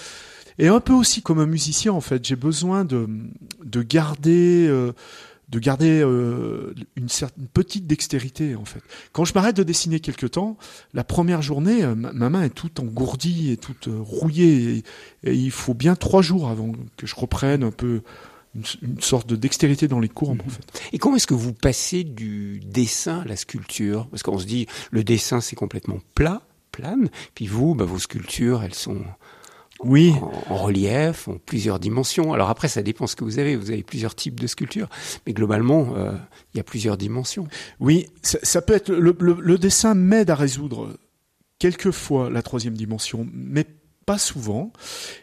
[0.59, 3.07] Et un peu aussi comme un musicien, en fait, j'ai besoin de
[3.63, 4.67] de garder.
[4.69, 4.93] Euh,
[5.51, 8.81] de garder euh, une, certaine, petite dextérité en fait.
[9.11, 10.57] Quand je m'arrête de dessiner quelque temps,
[10.93, 14.83] la première journée, euh, ma, main est toute engourdie et toute euh, rouillée
[15.23, 18.01] et, et, il faut bien trois jours avant que je reprenne un peu
[18.55, 20.47] une, une sorte de dextérité dans les courbes mmh.
[20.47, 20.81] en fait.
[20.93, 24.07] Et comment est-ce que vous passez du dessin à la sculpture?
[24.07, 28.63] Parce qu'on se dit le dessin c'est complètement plat, plane, puis vous, bah, vos sculptures
[28.63, 29.01] elles sont
[29.83, 30.13] oui.
[30.21, 32.33] en, en, relief, en plusieurs dimensions.
[32.33, 33.55] Alors après, ça dépend ce que vous avez.
[33.55, 34.89] Vous avez plusieurs types de sculptures,
[35.25, 36.11] mais globalement, euh,
[36.53, 37.47] il y a plusieurs dimensions.
[37.79, 40.97] Oui, ça, ça peut être le, le, le dessin m'aide à résoudre
[41.59, 43.65] quelquefois la troisième dimension, mais
[44.05, 44.73] pas souvent.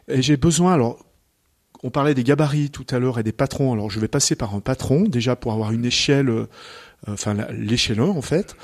[0.09, 1.05] Et j'ai besoin alors.
[1.85, 3.73] On parlait des gabarits tout à l'heure et des patrons.
[3.73, 6.47] Alors je vais passer par un patron déjà pour avoir une échelle, euh,
[7.07, 8.57] enfin l'échelon en fait.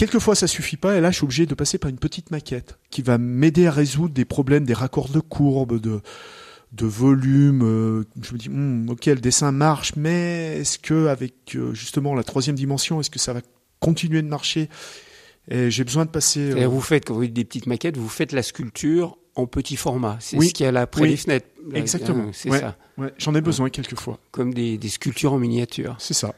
[0.00, 2.78] Quelquefois, ça suffit pas, et là, je suis obligé de passer par une petite maquette
[2.88, 6.00] qui va m'aider à résoudre des problèmes, des raccords de courbes, de,
[6.72, 7.60] de volume.
[7.62, 12.14] Euh, je me dis, hm, ok, le dessin marche, mais est-ce que avec euh, justement
[12.14, 13.42] la troisième dimension, est-ce que ça va
[13.78, 14.70] continuer de marcher?
[15.50, 16.50] Et j'ai besoin de passer.
[16.52, 16.66] Euh...
[16.66, 20.16] Vous faites, quand vous dites des petites maquettes, vous faites la sculpture en petit format.
[20.20, 20.48] C'est oui.
[20.48, 21.10] ce qu'il y a là près oui.
[21.10, 21.48] des fenêtres.
[21.74, 22.30] Exactement.
[22.32, 22.60] C'est ouais.
[22.60, 22.74] ça.
[22.96, 23.12] Ouais.
[23.18, 24.18] J'en ai besoin quelquefois.
[24.30, 25.96] Comme des, des sculptures en miniature.
[25.98, 26.34] C'est ça.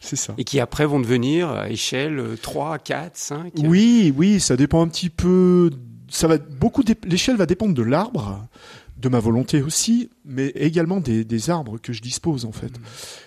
[0.00, 0.34] C'est ça.
[0.38, 4.88] Et qui après vont devenir à échelle 3, 4, 5 Oui, oui, ça dépend un
[4.88, 5.70] petit peu.
[6.08, 6.82] Ça va beaucoup.
[7.04, 8.46] L'échelle va dépendre de l'arbre,
[8.96, 12.72] de ma volonté aussi, mais également des, des, arbres que je dispose en fait.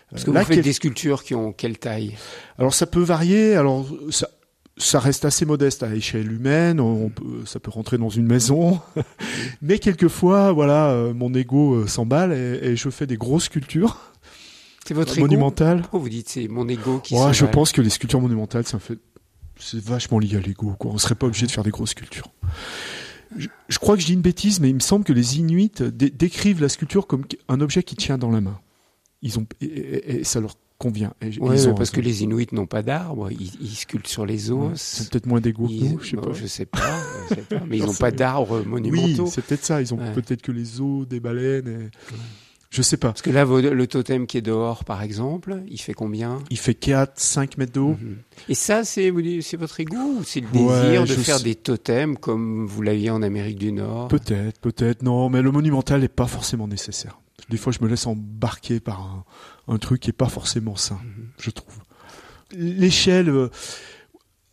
[0.09, 0.63] Parce que Là, vous faites quel...
[0.63, 2.15] des sculptures qui ont quelle taille?
[2.57, 3.55] Alors ça peut varier.
[3.55, 4.29] Alors ça,
[4.77, 6.79] ça reste assez modeste à échelle humaine.
[6.79, 8.79] On peut, ça peut rentrer dans une maison,
[9.61, 13.97] mais quelquefois, voilà, euh, mon ego s'emballe et, et je fais des grosses sculptures.
[14.89, 15.81] C'est votre monumental.
[15.81, 18.79] Pourquoi vous dites c'est mon ego qui ouais, Je pense que les sculptures monumentales, ça
[18.79, 18.97] fait,
[19.55, 20.73] c'est vachement lié à l'ego.
[20.79, 20.89] Quoi.
[20.91, 22.31] On serait pas obligé de faire des grosses sculptures.
[23.37, 25.73] Je, je, crois que je dis une bêtise, mais il me semble que les Inuits
[25.79, 28.59] dé décrivent la sculpture comme un objet qui tient dans la main.
[29.21, 31.13] Ils ont et, et, et ça leur convient.
[31.21, 34.25] Et ouais, ils ont parce que les Inuits n'ont pas d'arbres, ils, ils, sculptent sur
[34.25, 34.57] les os.
[34.57, 36.33] Ouais, c'est peut-être moins d'ego que nous, je sais non, pas.
[36.33, 36.79] Je sais pas,
[37.29, 39.25] je sais pas mais ils n'ont pas d'arbres monumentaux.
[39.25, 39.83] Oui, c'est peut-être ça.
[39.83, 41.91] Ils ont peut-être que les os des baleines.
[42.69, 43.07] Je sais pas.
[43.09, 46.39] Parce que là, le totem qui est dehors, par exemple, il fait combien?
[46.51, 47.97] Il fait 4, 5 mètres de haut.
[47.99, 48.49] Mm -hmm.
[48.51, 51.43] Et ça, c'est votre ou c'est le désir de faire sais...
[51.43, 54.07] des totems comme vous l'aviez en Amérique du Nord?
[54.07, 55.01] Peut-être, peut-être.
[55.01, 57.19] Non, mais le monumental n'est pas forcément nécessaire.
[57.49, 60.99] Des fois, je me laisse embarquer par un, un truc qui n'est pas forcément sain,
[61.03, 61.43] mm -hmm.
[61.45, 61.77] je trouve.
[62.51, 63.49] L'échelle, euh,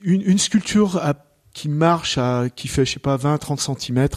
[0.01, 1.13] une, une, sculpture à,
[1.53, 4.09] qui marche, à, qui fait, je sais pas, 20, 30 cm,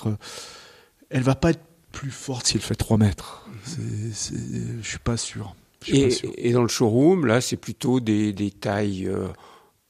[1.09, 3.47] elle va pas être plus forte si elle fait 3 mètres.
[3.65, 5.55] Je suis pas sûr.
[5.81, 6.31] Je suis et, pas sûr.
[6.37, 9.27] et, dans le showroom, là, c'est plutôt des, des tailles euh,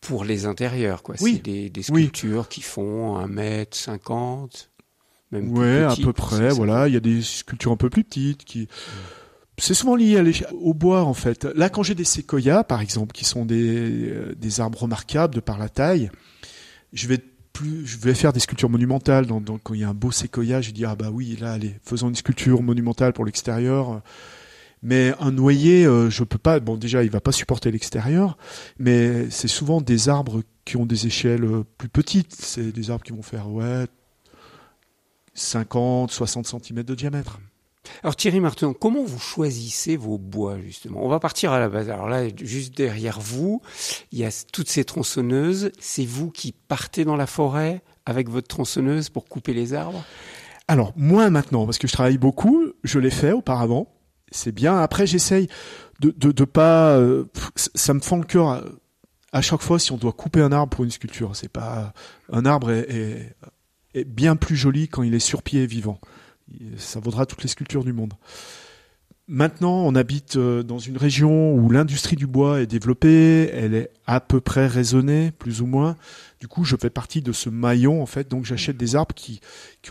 [0.01, 1.15] pour les intérieurs, quoi.
[1.21, 1.35] Oui.
[1.35, 2.47] C'est des, des sculptures oui.
[2.49, 4.69] qui font 1 mètre 50.
[5.31, 6.49] Même ouais, petites, à peu près.
[6.49, 8.67] Voilà, il y a des sculptures un peu plus petites qui.
[9.57, 10.23] C'est souvent lié
[10.61, 11.43] au bois en fait.
[11.43, 15.41] Là, quand j'ai des séquoias, par exemple, qui sont des, euh, des arbres remarquables de
[15.41, 16.09] par la taille,
[16.93, 17.19] je vais
[17.61, 19.25] je vais faire des sculptures monumentales.
[19.25, 21.53] Donc, donc quand il y a un beau séquoia, je dis ah bah oui, là,
[21.53, 24.01] allez, faisons une sculpture monumentale pour l'extérieur.
[24.81, 26.59] Mais un noyer, euh, je peux pas.
[26.59, 28.37] Bon, déjà, il va pas supporter l'extérieur,
[28.77, 32.33] mais c'est souvent des arbres qui ont des échelles euh, plus petites.
[32.33, 33.87] C'est des arbres qui vont faire ouais
[35.33, 37.39] 50, 60 cm de diamètre.
[38.03, 41.03] Alors Thierry Martin, comment vous choisissez vos bois justement?
[41.03, 41.89] On va partir à la base.
[41.89, 43.61] Alors là, juste derrière vous,
[44.11, 45.71] il y a toutes ces tronçonneuses.
[45.79, 50.03] C'est vous qui partez dans la forêt avec votre tronçonneuse pour couper les arbres?
[50.67, 52.67] Alors moins maintenant, parce que je travaille beaucoup.
[52.83, 53.87] Je l'ai fait auparavant.
[54.31, 54.77] C'est bien.
[54.77, 55.47] Après, j'essaye
[55.99, 56.95] de, de, pas.
[56.97, 57.25] Euh,
[57.55, 58.63] ça me fend le cœur
[59.31, 61.35] à, chaque fois si on doit couper un arbre pour une sculpture.
[61.35, 61.93] C'est pas
[62.31, 63.35] un arbre est,
[63.95, 65.99] est bien plus joli quand il est sur pied et vivant
[66.77, 68.13] ça vaudra toutes les sculptures du monde.
[69.31, 73.91] Maintenant, on habite euh, dans une région où l'industrie du bois est développée, elle est
[74.07, 75.97] à peu près raisonnée, plus ou moins.
[76.39, 78.27] Du coup, je fais partie de ce maillon, en fait.
[78.27, 79.39] Donc, j'achète des arbres qui,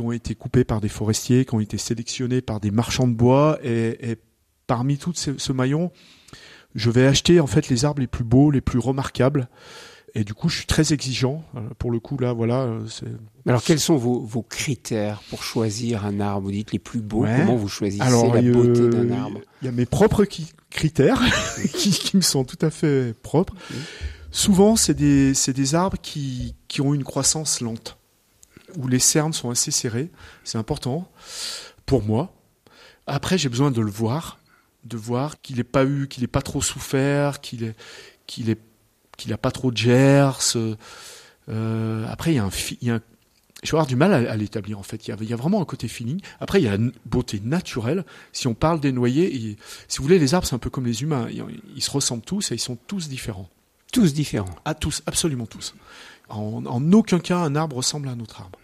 [0.00, 3.60] ont été coupés par des forestiers, qui ont été sélectionnés par des marchands de bois.
[3.62, 4.16] Et,
[4.66, 5.92] parmi tout ce, maillon,
[6.74, 9.48] je vais acheter, en fait, les arbres les plus beaux, les plus remarquables.
[10.14, 11.44] Et du coup, je suis très exigeant.
[11.54, 12.62] Euh, Pour le coup, là, voilà.
[12.62, 12.80] euh,
[13.46, 16.46] Alors, quels sont vos, vos critères pour choisir un arbre?
[16.46, 17.22] Vous dites les plus beaux.
[17.24, 17.36] Ouais.
[17.38, 19.40] Comment vous choisissez Alors, la beauté d'un arbre?
[19.62, 20.24] Il y a mes propres
[20.70, 21.22] critères
[21.74, 23.54] qui, qui me sont tout à fait propres.
[24.30, 27.98] Souvent, c'est des, arbres qui, qui ont une croissance lente,
[28.76, 30.10] où les cernes sont assez serrées.
[30.44, 31.10] C'est important
[31.86, 32.32] pour moi.
[33.06, 34.38] Après, j'ai besoin de le voir,
[34.84, 38.58] de voir qu'il n'ait pas eu, qu'il n'ait pas trop souffert, qu'il est,
[39.18, 40.56] qu'il a pas trop de gers.
[41.50, 42.50] Euh, après, il y a un,
[42.80, 43.00] il y a un-
[43.64, 45.06] je vais avoir du mal à, à l'établir en fait.
[45.06, 46.20] Il y, a, il y a vraiment un côté feeling.
[46.40, 48.04] Après, il y a la beauté naturelle.
[48.32, 49.56] Si on parle des noyers, et,
[49.88, 51.26] si vous voulez, les arbres, c'est un peu comme les humains.
[51.30, 53.48] Ils, ils se ressemblent tous et ils sont tous différents.
[53.92, 54.54] Tous différents.
[54.64, 55.74] À tous, absolument tous.
[56.28, 58.58] En, en aucun cas, un arbre ressemble à un autre arbre.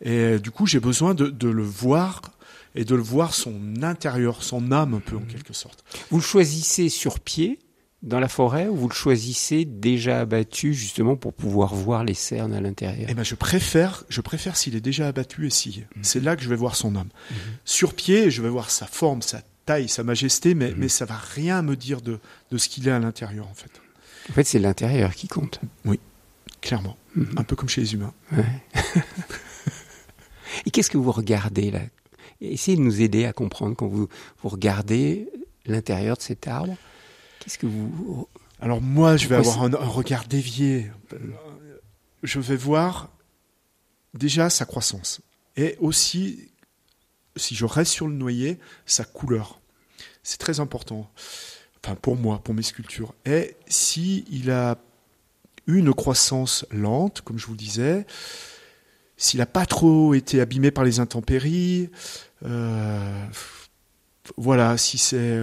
[0.00, 2.22] Et euh, du coup, j'ai besoin de, de le voir
[2.74, 5.84] et de le voir son intérieur, son âme un peu en quelque sorte.
[6.10, 7.58] Vous le choisissez sur pied
[8.02, 12.52] dans la forêt ou vous le choisissez déjà abattu justement pour pouvoir voir les cernes
[12.52, 13.06] à l'intérieur?
[13.08, 15.86] Eh ben, je préfère, je préfère s'il est déjà abattu et scié.
[16.02, 17.08] C'est là que je vais voir son âme.
[17.64, 21.16] Sur pied, je vais voir sa forme, sa taille, sa majesté, mais, mais ça va
[21.16, 22.18] rien me dire de,
[22.50, 23.70] de ce qu'il est à l'intérieur, en fait.
[24.30, 25.60] En fait, c'est l'intérieur qui compte.
[26.60, 26.96] Clairement.
[27.16, 27.34] Mhm.
[27.36, 28.14] Un peu comme chez les humains.
[28.32, 28.44] Ouais.
[30.66, 31.80] Et qu'est-ce que vous regardez là?
[32.40, 34.08] Essayez de nous aider à comprendre quand vous,
[34.42, 35.28] vous regardez
[35.66, 36.74] l'intérieur de cet arbre.
[37.42, 38.28] Qu'est-ce que vous...
[38.60, 40.90] Alors moi, je vais Pourquoi avoir un, un regard dévié.
[42.22, 43.10] Je vais voir
[44.14, 45.20] déjà sa croissance.
[45.56, 46.52] Et aussi,
[47.34, 49.60] si je reste sur le noyer, sa couleur.
[50.22, 51.10] C'est très important.
[51.84, 53.14] Enfin, pour moi, pour mes sculptures.
[53.24, 54.78] Et si il a
[55.66, 58.06] eu une croissance lente, comme je vous le disais,
[59.16, 61.90] s'il n'a pas trop été abîmé par les intempéries,
[62.44, 63.26] euh,
[64.36, 65.42] voilà, si c'est...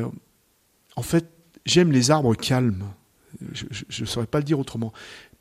[0.96, 1.26] En fait,
[1.66, 2.86] j'aime les arbres calmes.
[3.52, 4.94] Je ne saurais pas le dire autrement.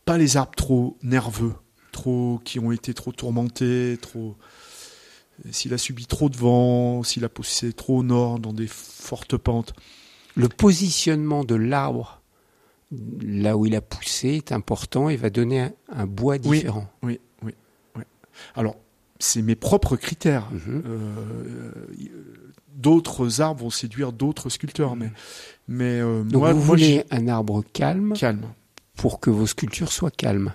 [0.05, 1.55] Pas les arbres trop nerveux,
[1.93, 4.37] trop qui ont été trop tourmentés, trop.
[5.51, 9.37] S'il a subi trop de vent, s'il a poussé trop au nord dans des fortes
[9.37, 9.73] pentes.
[10.35, 12.21] Le positionnement de l'arbre
[13.23, 16.91] là où il a poussé est important et va donner un, un bois différent.
[17.03, 17.55] Oui, oui,
[17.97, 18.03] oui.
[18.55, 18.77] Alors,
[19.19, 20.49] c'est mes propres critères.
[20.51, 20.83] Mhm.
[20.87, 21.73] Euh,
[22.75, 25.11] d'autres arbres vont séduire d'autres sculpteurs, mais,
[25.69, 28.15] mais euh, Donc moi, vous moi, voulez un arbre calme
[28.97, 30.53] pour que vos sculptures soient calmes.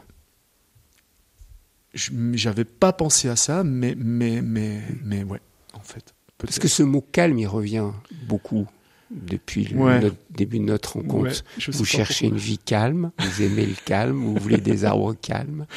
[1.94, 5.42] J'avais pas pensé à ça, mais, mais, mais, mais ouais,
[5.74, 6.16] en fait.
[6.40, 7.86] Parce que ce mot calme, il revient
[8.28, 8.66] beaucoup
[9.12, 10.00] depuis le Ouais.
[10.00, 11.44] notre- début de notre rencontre.
[11.58, 15.68] Ouais, Vous cherchez une vie calme, vous aimez le calme, vous voulez des arbres calmes.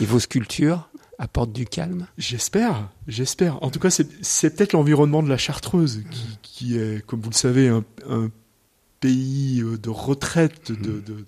[0.00, 2.06] Et vos sculptures apportent du calme?
[2.16, 3.62] J'espère, j'espère.
[3.62, 7.30] En tout cas, c'est c'est peut-être l'environnement de la Chartreuse qui, qui est, comme vous
[7.30, 8.30] le savez, un, un
[9.00, 11.24] pays euh, de retraite, de, de, de,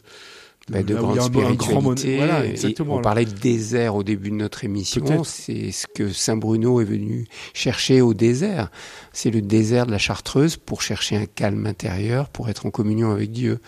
[0.70, 2.16] Bah, de y grande a un- un grand mon- spiritualité.
[2.18, 2.96] Voilà, Et exactement.
[2.96, 5.24] on parlait de désert au début de notre émission.
[5.24, 8.70] C'est ce que Saint Bruno est venu chercher au désert.
[9.14, 13.10] C'est le désert de la Chartreuse pour chercher un calme intérieur, pour être en communion
[13.12, 13.60] avec Dieu.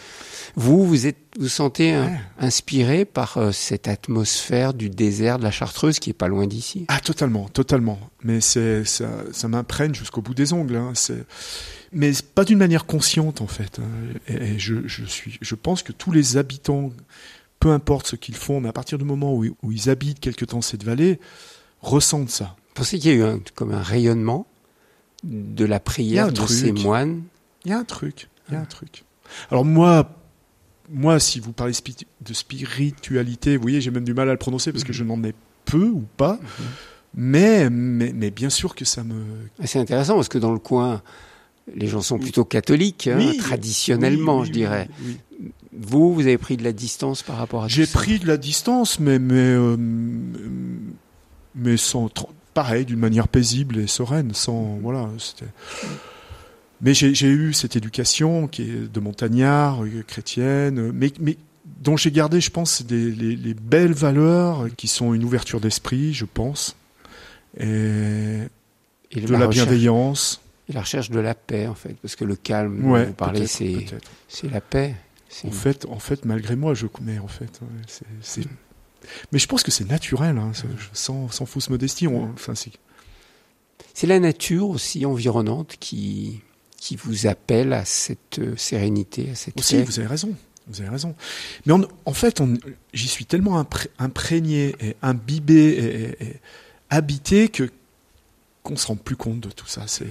[0.56, 1.96] Vous, vous êtes, vous sentez
[2.38, 6.84] inspiré par euh, cette atmosphère du désert de la Chartreuse qui est pas loin d'ici?
[6.88, 7.98] Ah, totalement, totalement.
[8.24, 10.76] Mais c'est ça, ça m'imprègne jusqu'au bout des ongles.
[10.76, 10.90] Hein.
[10.94, 11.24] C'est,
[11.92, 13.78] mais pas d'une manière consciente en fait.
[13.78, 13.88] hein.
[14.28, 16.90] Et, je, je suis, je pense que tous les habitants,
[17.58, 20.44] peu importe ce qu'ils font, mais à partir du moment où, où ils habitent quelque
[20.44, 21.18] temps cette vallée,
[21.80, 22.56] ressentent ça.
[22.68, 24.46] Vous pensez qu'il y a eu un, comme un rayonnement
[25.24, 27.22] de la prière de ces moines?
[27.64, 29.04] Il y a un truc, il y a un truc.
[29.50, 30.16] Alors moi,
[30.88, 31.74] moi, si vous parlez
[32.22, 35.22] de spiritualité, vous voyez, j'ai même du mal à le prononcer parce que je n'en
[35.24, 35.34] ai
[35.66, 36.38] peu ou pas.
[37.14, 39.22] Mais, mais, mais bien sûr que ça me.
[39.60, 41.02] Ah, C'est intéressant parce que dans le coin,
[41.74, 44.88] les gens sont plutôt catholiques, hein, Oui, traditionnellement, oui, je dirais.
[45.04, 45.16] oui.
[45.72, 48.36] Vous, vous avez pris de la distance par rapport à tout J'ai pris de la
[48.36, 49.76] distance, mais mais euh,
[51.54, 52.10] mais sans
[52.54, 55.08] pareil, d'une manière paisible et sereine, sans voilà.
[56.82, 61.36] Mais j'ai eu cette éducation qui est de montagnard, euh, chrétienne, euh, mais mais
[61.82, 66.12] dont j'ai gardé, je pense, des, les, les belles valeurs qui sont une ouverture d'esprit,
[66.12, 66.76] je pense,
[67.58, 68.38] et
[69.12, 70.40] et de la recherche, bienveillance.
[70.70, 73.12] Et la recherche de la paix, en fait, parce que le calme Ouais, dont vous
[73.14, 73.86] parlez, c'est
[74.28, 74.94] c'est la paix.
[75.28, 78.48] C'est En fait, en fait, malgré moi, je mais en fait, ouais, c'est, c'est-
[79.32, 82.06] mais je pense que c'est naturel, hein, c'est- sans, sans fausse modestie.
[82.08, 82.72] On, enfin, c'est,
[83.94, 86.40] c'est la nature aussi environnante qui
[86.78, 89.82] qui vous appelle à cette euh, sérénité, à cette aussi, paix.
[89.82, 90.34] vous avez raison,
[90.66, 91.14] vous avez raison.
[91.66, 92.42] Mais en, en fait,
[92.94, 95.84] j'y suis tellement impré- imprégné et imbibé et,
[96.24, 96.36] et- et
[96.88, 97.70] habité que
[98.70, 99.82] qu'on se rend plus compte de tout ça.
[99.86, 100.06] C'est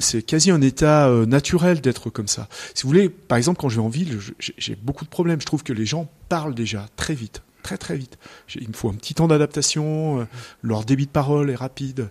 [0.00, 2.48] c'est quasi un état euh, naturel d'être comme ça.
[2.74, 5.40] Si vous voulez, par exemple, quand je vais en ville, j'ai beaucoup de problèmes.
[5.40, 8.16] Je trouve que les gens parlent déjà très vite, très très vite.
[8.54, 10.20] Il me faut un petit temps d'adaptation.
[10.20, 10.24] euh,
[10.62, 12.10] leur débit de parole est rapide.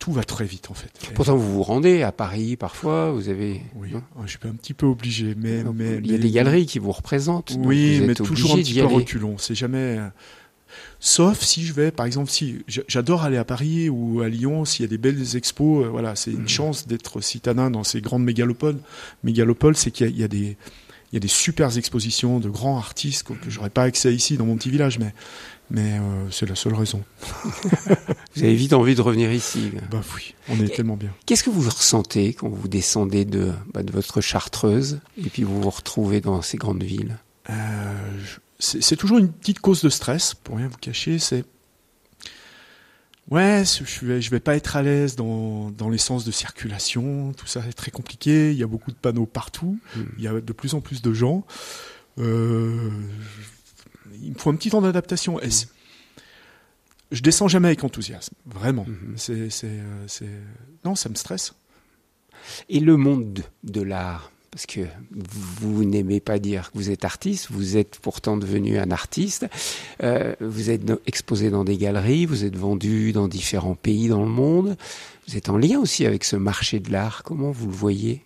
[0.00, 0.90] Tout va très vite en fait.
[1.14, 3.60] Pourtant, vous vous rendez à Paris parfois, vous avez.
[3.76, 6.30] oui, non je suis un petit peu obligé, mais, mais il y a mais- des
[6.30, 7.52] galeries qui vous représentent.
[7.54, 8.94] donc Oui, vous mais êtes toujours un petit peu aller.
[8.94, 9.38] reculons.
[9.38, 9.98] C'est jamais.
[11.00, 14.82] Sauf si je vais, par exemple, si j'adore aller à Paris ou à Lyon, s'il
[14.84, 16.40] y a des belles expos, euh, voilà, c'est Mhm.
[16.40, 18.78] une chance d'être citadin dans ces grandes mégalopoles.
[19.24, 20.56] Mégalopoles, c'est qu'il y, a- il y a des
[21.12, 24.36] il y a des super expositions de grands artistes que, que j'aurais pas accès ici
[24.36, 25.12] dans mon petit village, mais
[25.68, 27.02] mais euh, c'est la seule raison.
[28.36, 29.72] Vous avez vite envie de revenir ici.
[29.90, 31.10] Bah oui, on est tellement bien.
[31.26, 35.60] Qu'est-ce que vous ressentez quand vous descendez de, bah, de votre chartreuse et puis vous
[35.60, 37.18] vous retrouvez dans ces grandes villes?
[37.48, 37.54] Euh,
[38.24, 41.18] je- c'est toujours une petite cause de stress, pour rien vous cacher.
[41.18, 41.44] C'est
[43.30, 47.32] ouais, je vais, je vais pas être à l'aise dans, dans les sens de circulation.
[47.32, 48.52] Tout ça est très compliqué.
[48.52, 49.78] Il y a beaucoup de panneaux partout.
[49.96, 50.02] Hmm.
[50.18, 51.44] Il y a de plus en plus de gens.
[52.18, 52.90] Euh,
[54.20, 55.38] il me faut un petit temps d'adaptation.
[55.48, 55.68] C'est-
[57.12, 58.86] je descends jamais avec enthousiasme, vraiment.
[59.16, 60.28] C'est, c'est, euh, c'est-
[60.84, 61.54] non, ça me stresse.
[62.68, 64.80] Et le monde de, de l'art parce que
[65.12, 69.46] vous n'aimez pas dire que vous êtes artiste, vous êtes pourtant devenu un artiste.
[70.02, 74.28] Euh, vous êtes exposé dans des galeries, vous êtes vendu dans différents pays dans le
[74.28, 74.76] monde.
[75.28, 77.22] Vous êtes en lien aussi avec ce marché de l'art.
[77.22, 78.24] Comment vous le voyez?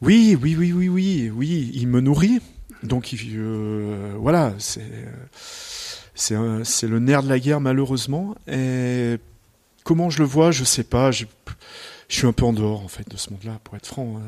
[0.00, 2.40] Oui, oui, oui, oui, oui, oui, il me nourrit.
[2.84, 8.36] Donc, euh, voilà, c'est le nerf de la guerre malheureusement.
[8.46, 9.16] Et
[9.82, 11.10] comment je le vois, je sais pas.
[11.10, 11.24] Je,
[12.08, 14.20] je suis un peu en dehors en fait de ce monde-là, pour être franc.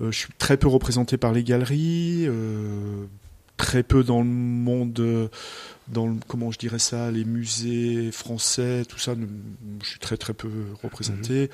[0.00, 3.04] Euh, je suis très peu représenté par les galeries, euh,
[3.56, 5.28] très peu dans le monde, euh,
[5.88, 9.14] dans le, comment je dirais ça, les musées français, tout ça.
[9.82, 10.50] Je suis très très peu
[10.82, 11.50] représenté,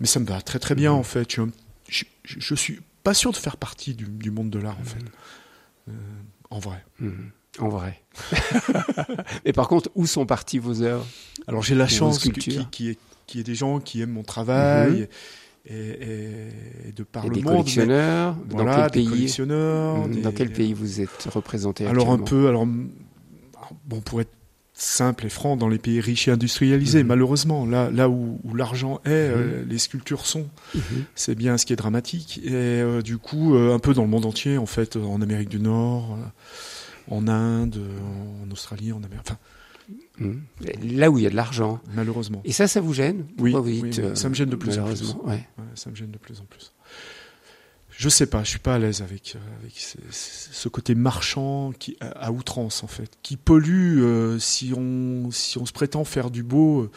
[0.00, 0.98] mais ça me va très très bien Mhm.
[0.98, 1.28] en fait.
[1.28, 1.50] Je, suis un-
[1.88, 4.84] je, je- je suis pas sûr de faire partie du, du monde de l'art en
[4.84, 5.04] fait.
[5.88, 5.92] Euh,
[6.50, 6.82] en vrai.
[7.00, 7.30] Mhm.
[7.58, 8.02] En vrai.
[9.44, 11.06] Mais par contre, où sont parties vos œuvres?
[11.46, 14.22] Alors j'ai la chance qu'il y, ait- qu'il y ait des gens qui aiment mon
[14.22, 15.06] travail Mhm.
[15.68, 17.52] Et, de par le des monde.
[17.52, 20.06] mais- collectionneurs voilà, Dans quel des pays collectionneurs.
[20.08, 20.14] Mhm.
[20.14, 22.66] des- Dans quel pays vous êtes représenté Alors un peu, alors
[23.86, 24.30] bon pour être
[24.78, 27.08] simple et franc, dans les pays riches et industrialisés, Mhm.
[27.08, 30.46] malheureusement, là, là où, où l'argent est, euh, les sculptures sont.
[30.74, 30.82] Mhm.
[31.14, 32.40] C'est bien ce qui est dramatique.
[32.44, 35.48] Et euh, du coup, euh, un peu dans le monde entier, en fait, en Amérique
[35.48, 36.18] du Nord,
[37.10, 37.80] en Inde,
[38.46, 39.20] en Australie, en Amérique.
[39.26, 39.38] Enfin,
[40.18, 40.42] Mhm.
[40.82, 41.80] Là où il y a de l'argent.
[41.94, 42.40] malheureusement.
[42.44, 43.26] Et ça, ça vous gêne?
[43.38, 45.14] Oui, vous oui, dites, oui, euh, ça me gêne de plus en plus.
[45.24, 45.34] ouais.
[45.58, 46.72] Ouais, ça me gêne de plus en plus.
[47.98, 51.72] Je sais pas, je suis pas à l'aise avec, euh, avec ce, ce côté marchand
[51.78, 56.04] qui à, à outrance en fait, qui pollue euh, si on si on se prétend
[56.04, 56.82] faire du beau.
[56.82, 56.90] euh,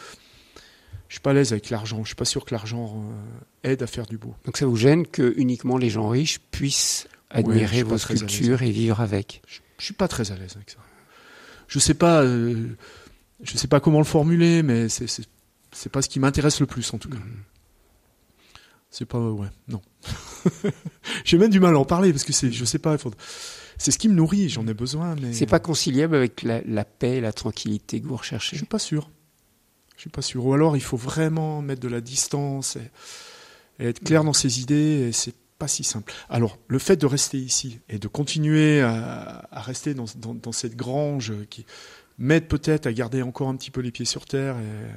[1.08, 2.02] je suis pas à l'aise avec l'argent.
[2.04, 3.02] Je suis pas sûr que l'argent
[3.64, 4.34] euh, aide à faire du beau.
[4.44, 7.96] Donc ça vous gêne que uniquement les gens riches puissent admirer l'aise.
[7.96, 9.40] sculptures et vivre avec?
[9.48, 10.76] Je, je suis pas très à l'aise avec ça.
[11.70, 12.66] Je sais pas, euh,
[13.42, 15.06] je sais pas comment le formuler, mais c'est
[15.72, 17.16] c'est pas ce qui m'intéresse le plus en tout cas.
[17.16, 17.36] Mhm.
[18.90, 19.80] C'est pas ouais, non.
[21.24, 23.12] J'ai même du mal à en parler parce que c'est, je sais pas, faut-
[23.78, 26.84] c'est ce qui me nourrit, j'en ai besoin, mais C'est pas conciliable avec la, la
[26.84, 29.08] paix et la tranquillité que vous je recherchez suis pas sûr.
[29.96, 30.44] Je suis pas sûr.
[30.44, 32.90] Ou alors il faut vraiment mettre de la distance et,
[33.84, 35.06] et être clair dans ses idées.
[35.08, 36.12] Et c'est pas si simple.
[36.28, 40.52] Alors le fait de rester ici et de continuer à, à rester dans, dans, dans
[40.52, 41.64] cette grange qui
[42.18, 44.56] m'aide peut-être à garder encore un petit peu les pieds sur terre.
[44.58, 44.90] Et,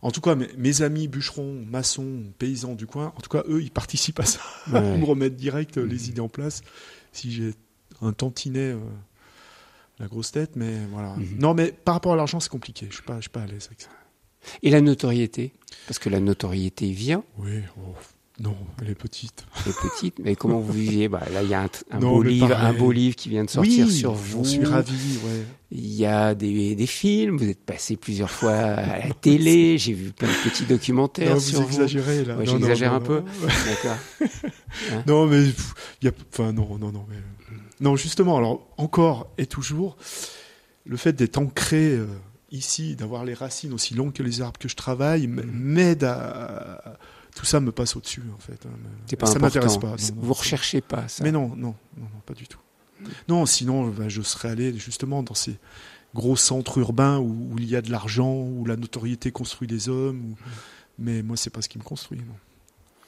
[0.00, 3.60] en tout cas, mes, mes amis bûcherons, maçons, paysans du coin, en tout cas eux,
[3.62, 4.40] ils participent à ça.
[4.72, 4.94] Ouais.
[4.94, 6.08] Ils me remettre direct euh, les Mhm.
[6.10, 6.62] idées en place
[7.12, 7.54] si j'ai
[8.00, 8.78] un tantinet euh,
[9.98, 11.38] la grosse tête mais voilà Mhm.
[11.40, 13.46] non mais par rapport à l'argent c'est compliqué je suis pas je suis pas à
[13.46, 13.88] l'aise avec ça
[14.62, 15.52] Et la notoriété?
[15.88, 17.94] Parce que la notoriété vient, oui oh,
[18.40, 21.54] non elle est petite elle est petite, mais comment vous viviez bah, Là, il y
[21.54, 22.78] a un, un Non, beau livre, un pareil.
[22.78, 24.44] beau livre qui vient de sortir oui sur vous.
[24.44, 28.52] j'en suis ravi ouais Il y a des, des films, vous êtes passé plusieurs fois
[28.54, 32.44] à la télé, j'ai vu plein de petits documentaires non, sur vous exagérez là Ouais,
[32.44, 33.22] Non, non, j'exagère un peu.
[33.22, 34.26] non.
[35.06, 38.68] non mais pff, il y a enfin non non non mais euh, non justement alors
[38.76, 39.96] encore et toujours
[40.86, 42.06] le fait d'être ancré euh,
[42.50, 45.50] ici d'avoir les racines aussi longues que les arbres que je travaille m- Mhm.
[45.52, 46.98] m'aide à, à-
[47.38, 49.16] tout ça me passe au-dessus en fait hein.
[49.16, 51.22] Pas ça m'intéresse pas non, non, vous recherchez pas ça.
[51.22, 52.58] Mais non, non, non, non, pas du tout.
[53.28, 55.56] Non, sinon, bah, je serais allé justement dans ces
[56.16, 59.88] gros centres urbains où, où il y a de l'argent, où la notoriété construit des
[59.88, 60.32] hommes.
[60.32, 60.36] où-
[60.98, 62.18] Mais moi, c'est pas ce qui me construit.
[62.18, 62.34] Non.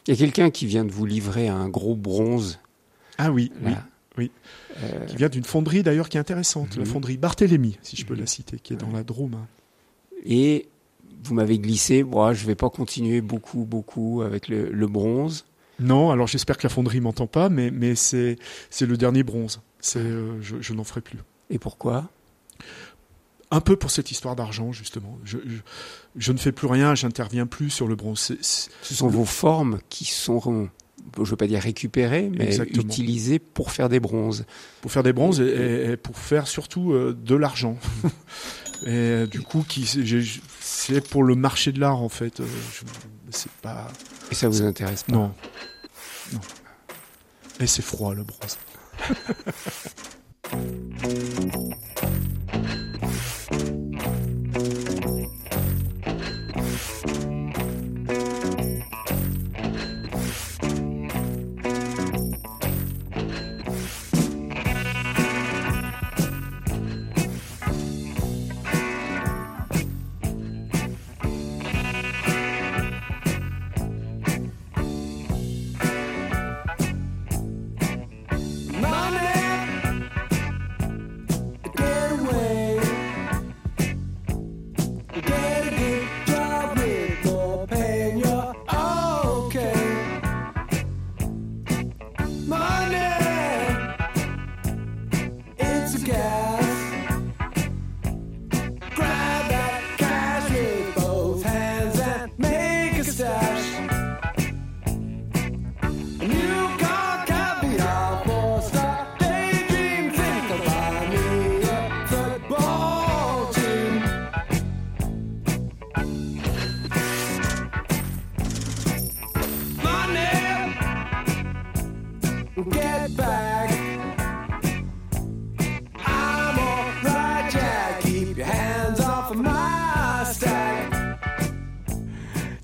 [0.06, 2.60] Il y a quelqu'un qui vient de vous livrer un gros bronze.
[3.18, 3.72] Ah oui, oui.
[3.72, 3.84] Là.
[4.16, 4.30] oui.
[4.78, 6.86] Euh, Qui vient d'une fonderie d'ailleurs qui est intéressant, la Mhm.
[6.86, 8.20] fonderie Barthélemy, si je peux Mhm.
[8.20, 8.92] la citer, qui est dans Ouais.
[8.92, 9.34] la Drôme.
[9.34, 9.46] hein.
[10.24, 10.68] et
[11.22, 15.44] vous m'avez glissé, moi, je vais pas continuer beaucoup, beaucoup avec le, le bronze.
[15.78, 18.36] Non, alors j'espère que la fonderie m'entend pas, mais, mais c'est,
[18.70, 19.60] c'est le dernier bronze.
[19.80, 21.18] C'est, euh, je, je n'en ferai plus.
[21.48, 22.08] Et pourquoi?
[23.50, 25.18] Un peu pour cette histoire d'argent, justement.
[25.24, 25.56] Je, je,
[26.16, 28.32] je ne fais plus rien, j'interviens plus sur le bronze.
[28.40, 30.68] Ce sont vos formes qui sont,
[31.16, 32.82] je veux pas dire récupérées, mais Exactement.
[32.84, 34.44] utilisées pour faire des bronzes.
[34.82, 37.76] pour faire des bronzes et, et- et pour faire surtout euh, de l'argent.
[38.84, 39.86] et euh, du coup, qui,
[40.60, 42.40] c'est pour le marché de l'art, en fait.
[42.40, 42.84] Euh, je-
[43.30, 43.88] c'est pas.
[44.30, 45.34] Et ça vous intéresse pas Non.
[46.32, 46.40] Non.
[47.60, 48.58] Et c'est froid, le bronze.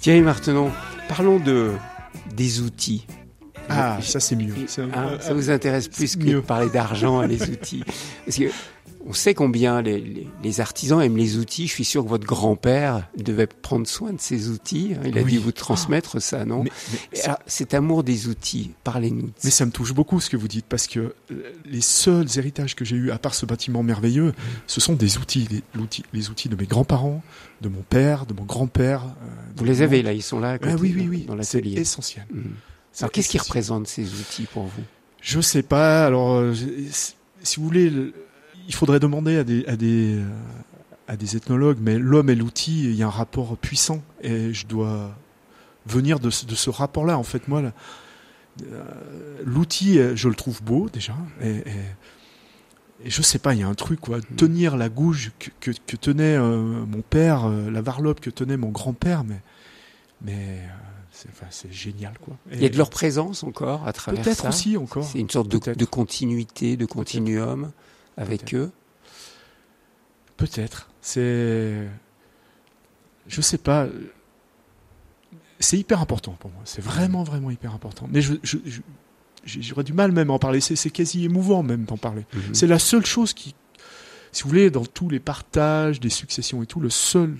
[0.06, 0.70] Thierry Martenon,
[1.08, 1.72] parlons de
[2.36, 3.08] des outils.
[3.68, 4.54] Ah, ça c'est mieux.
[4.68, 6.42] C'est- Hein, euh, ça vous intéresse plus que mieux.
[6.42, 7.82] parler d'argent et les outils.
[8.24, 8.44] Parce que
[9.04, 11.66] on sait combien les, les- les artisans aiment les outils.
[11.66, 14.92] Je suis sûr que votre grand-père devait prendre soin de ces outils.
[14.94, 15.00] hein.
[15.04, 15.32] Il a Oui.
[15.32, 19.30] dû vous transmettre ça, non mais, mais- Et alors, cet amour des outils, parlez-nous.
[19.44, 19.66] mais ça.
[19.66, 22.96] me touche beaucoup ce que vous dites parce que euh, les seuls héritages que j'ai
[22.96, 24.32] eus, à part ce bâtiment merveilleux,
[24.66, 25.62] ce sont des outils, les,
[26.12, 27.22] les outils de mes grands-parents,
[27.60, 29.02] de mon père, de mon grand-père.
[29.04, 29.26] euh,
[29.56, 31.24] Vous les avez là, ils sont là à côté, Ah oui, oui, oui.
[31.26, 32.26] dans C'est essentiel.
[32.92, 34.82] C'est Alors, qu'est-ce qui représente ces outils pour vous?
[35.20, 36.06] Je sais pas.
[36.06, 36.54] Alors, euh,
[37.42, 38.14] si vous voulez, le-
[38.66, 40.24] il faudrait demander à des, à des, euh,
[41.08, 44.66] à des ethnologues, mais l'homme et l'outil, il y a un rapport puissant, et je
[44.66, 45.14] dois
[45.86, 47.16] venir de, ce- de ce rapport-là.
[47.18, 47.62] En fait, moi,
[48.62, 48.82] euh,
[49.44, 51.62] l'outil, je le trouve beau déjà, et, et,
[53.04, 55.70] et je sais pas, il y a un truc quoi, tenir la gouge que, que,
[55.86, 56.56] que tenait euh,
[56.86, 59.40] mon père, euh, la varlope que tenait mon grand-père, mais,
[60.22, 60.68] mais euh,
[61.12, 62.36] c'est, enfin, génial quoi.
[62.52, 65.04] Il y a de leur présence encore à travers peut-être ça aussi encore.
[65.04, 65.78] C'est une sorte de, Peut-être.
[65.78, 67.70] de continuité, de continuum
[68.16, 68.70] avec eux.
[70.36, 70.88] Peut-être.
[71.00, 71.88] C'est.
[73.26, 73.86] Je sais pas.
[75.58, 76.60] C'est hyper important pour moi.
[76.64, 78.06] C'est vraiment, vraiment hyper important.
[78.12, 78.80] Mais je, je- je-
[79.44, 80.60] j'ai- j'aurais du mal même à en parler.
[80.60, 82.26] C'est, quasi émouvant même d'en parler.
[82.34, 82.54] Mhm.
[82.54, 83.54] C'est la seule chose qui,
[84.32, 87.36] si vous voulez, dans tous les partages, des successions et tout, le seul,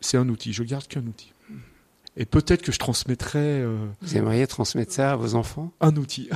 [0.00, 0.52] c'est un outil.
[0.52, 1.32] Je garde qu'un outil.
[2.16, 5.72] Et peut-être que je transmettrai euh, Vous aimeriez transmettre ça à vos enfants?
[5.80, 6.28] un outil.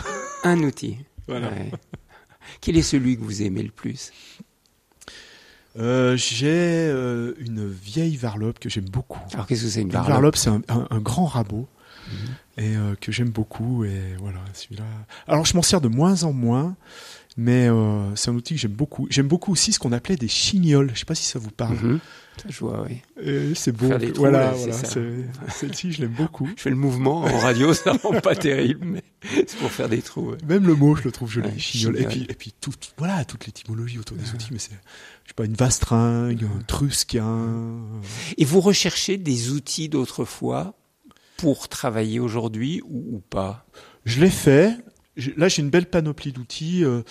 [0.44, 0.98] Un outil.
[1.28, 1.50] Voilà.
[1.50, 1.70] Ouais.
[2.60, 4.12] Quel est celui que vous aimez le plus?
[5.78, 9.20] Euh, j'ai euh, une vieille varlope que j'aime beaucoup.
[9.32, 10.12] Alors qu'est-ce que c'est une Une varlope?
[10.12, 11.66] varlope, c'est un, un- un grand rabot
[12.08, 12.14] Mhm.
[12.64, 13.84] et euh, que j'aime beaucoup.
[13.84, 14.84] Et voilà, celui-là.
[15.28, 16.76] Alors, je m'en sers de moins en moins,
[17.36, 19.06] mais euh, c'est un outil que j'aime beaucoup.
[19.10, 20.90] J'aime beaucoup aussi ce qu'on appelait des chignoles.
[20.94, 21.76] Je sais pas si ça vous parle.
[21.76, 22.00] Mhm.
[22.38, 23.02] Ça, je vois, oui.
[23.26, 23.88] Euh, c'est beau.
[23.90, 24.54] Trous, voilà,
[25.48, 26.48] Celle-ci, je l'aime beaucoup.
[26.56, 29.02] Je fais le mouvement en radio, ça rend pas terrible, mais
[29.46, 30.30] c'est pour faire des trous.
[30.30, 30.38] ouais.
[30.48, 31.48] Même le mot, je le trouve joli.
[31.48, 32.00] Ouais, chignole.
[32.00, 34.48] Et puis, et puis tout, voilà, toute l'étymologie autour des outils.
[34.50, 34.70] Mais c'est,
[35.24, 37.76] je sais pas, une vastringue, un trusquin.
[38.38, 40.74] Et vous recherchez des outils d'autrefois
[41.36, 43.66] pour travailler aujourd'hui ou, ou pas?
[44.06, 44.74] Je l'ai fait.
[45.36, 46.84] Là, j'ai une belle panoplie d'outils.
[46.84, 47.02] euh,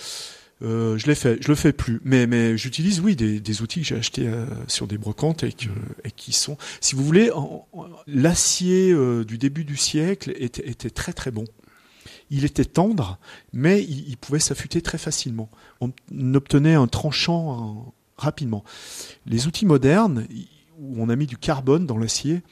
[0.62, 1.42] euh, je l'ai fait.
[1.42, 2.00] Je le fais plus.
[2.04, 5.68] Mais, j'utilise, oui, des, outils que j'ai achetés euh, sur des brocantes et, que,
[6.16, 7.30] qui sont, si vous voulez,
[8.06, 8.94] l'acier
[9.24, 11.44] du début du siècle était, très très bon.
[12.30, 13.18] Il était tendre,
[13.52, 15.50] mais il, il pouvait s'affûter très facilement.
[15.80, 15.92] On
[16.34, 18.64] obtenait un tranchant rapidement.
[19.26, 20.26] Les outils modernes,
[20.78, 22.42] où on a mis du carbone dans l'acier,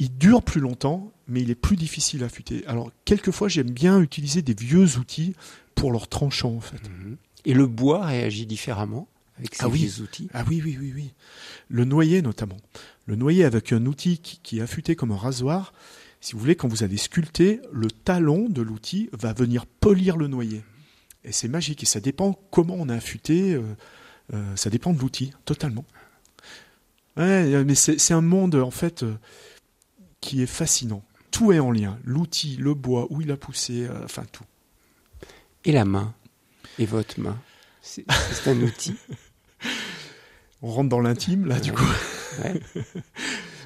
[0.00, 2.66] il dure plus longtemps, mais il est plus difficile à affûter.
[2.66, 5.34] Alors, quelquefois, j'aime bien utiliser des vieux outils
[5.76, 6.80] pour leur tranchant, en fait.
[7.44, 9.06] Et le bois réagit différemment
[9.38, 9.90] avec ces Ah oui.
[10.02, 10.28] outils?
[10.34, 11.12] Ah oui, oui, oui, oui.
[11.68, 12.56] Le noyer, notamment.
[13.06, 15.72] Le noyer avec un outil qui, qui est affûté comme un rasoir,
[16.20, 20.26] si vous voulez, quand vous allez sculpter, le talon de l'outil va venir polir le
[20.26, 20.62] noyer.
[21.24, 21.82] Et c'est magique.
[21.82, 23.52] Et ça dépend comment on a affûté.
[23.54, 23.62] euh,
[24.34, 25.84] euh, ça dépend de l'outil, totalement.
[27.16, 29.14] Ouais, mais c'est c'est un monde, en fait, euh,
[30.20, 31.02] qui est fascinant.
[31.30, 31.98] Tout est en lien.
[32.04, 34.44] L'outil, le bois, où il a poussé, euh, enfin tout.
[35.64, 36.12] Et la main
[36.78, 37.36] Et votre main
[37.82, 38.04] C'est
[38.46, 38.96] un outil
[40.62, 41.84] On rentre dans l'intime, là, du coup.
[42.44, 42.60] ouais.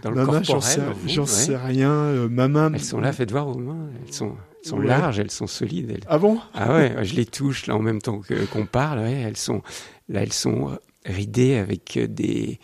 [0.02, 1.26] Dans le Ma main, j'en sais, ouais.
[1.26, 1.90] sais rien.
[1.90, 2.72] euh, ma main.
[2.72, 3.88] Elles sont là, faites voir vos mains.
[4.06, 4.86] Elles sont, elles sont Ouais.
[4.86, 5.90] larges, elles sont solides.
[5.90, 6.38] elles- Ah bon?
[6.52, 9.00] Ah ouais, je les touche là en même temps que qu'on parle.
[9.00, 9.62] Ouais, elles sont
[10.08, 12.60] là, elles sont ridées avec des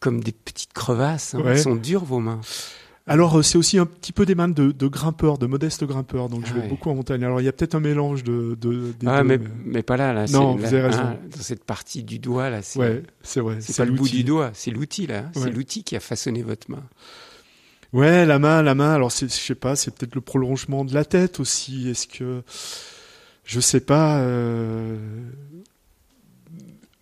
[0.00, 1.34] comme des petites crevasses.
[1.34, 1.42] hein.
[1.46, 2.40] Elles sont dures vos mains.
[3.08, 6.28] Alors, euh, c'est aussi un petit peu des mains de, de grimpeurs, de modestes grimpeurs.
[6.28, 6.68] Donc, je Ah vais ouais.
[6.68, 7.22] beaucoup en montagne.
[7.22, 9.82] Alors, il y a peut-être un mélange de, de des Ah, deux, mais, mais- mais
[9.82, 10.26] pas là, là.
[10.26, 10.98] Non, vous avez raison.
[11.00, 13.58] hein, dans cette partie du doigt là, c'est Ouais, c'est vrai.
[13.60, 15.18] c'est pas le bout du doigt, c'est l'outil là.
[15.20, 15.30] hein.
[15.36, 15.42] Ouais.
[15.44, 16.82] C'est l'outil qui a façonné votre main.
[17.92, 18.92] Ouais, la main, la main.
[18.94, 21.88] Alors, je sais pas, c'est peut-être le prolongement de la tête aussi.
[21.88, 22.42] Est-ce que,
[23.44, 24.18] je sais pas.
[24.18, 24.98] euh,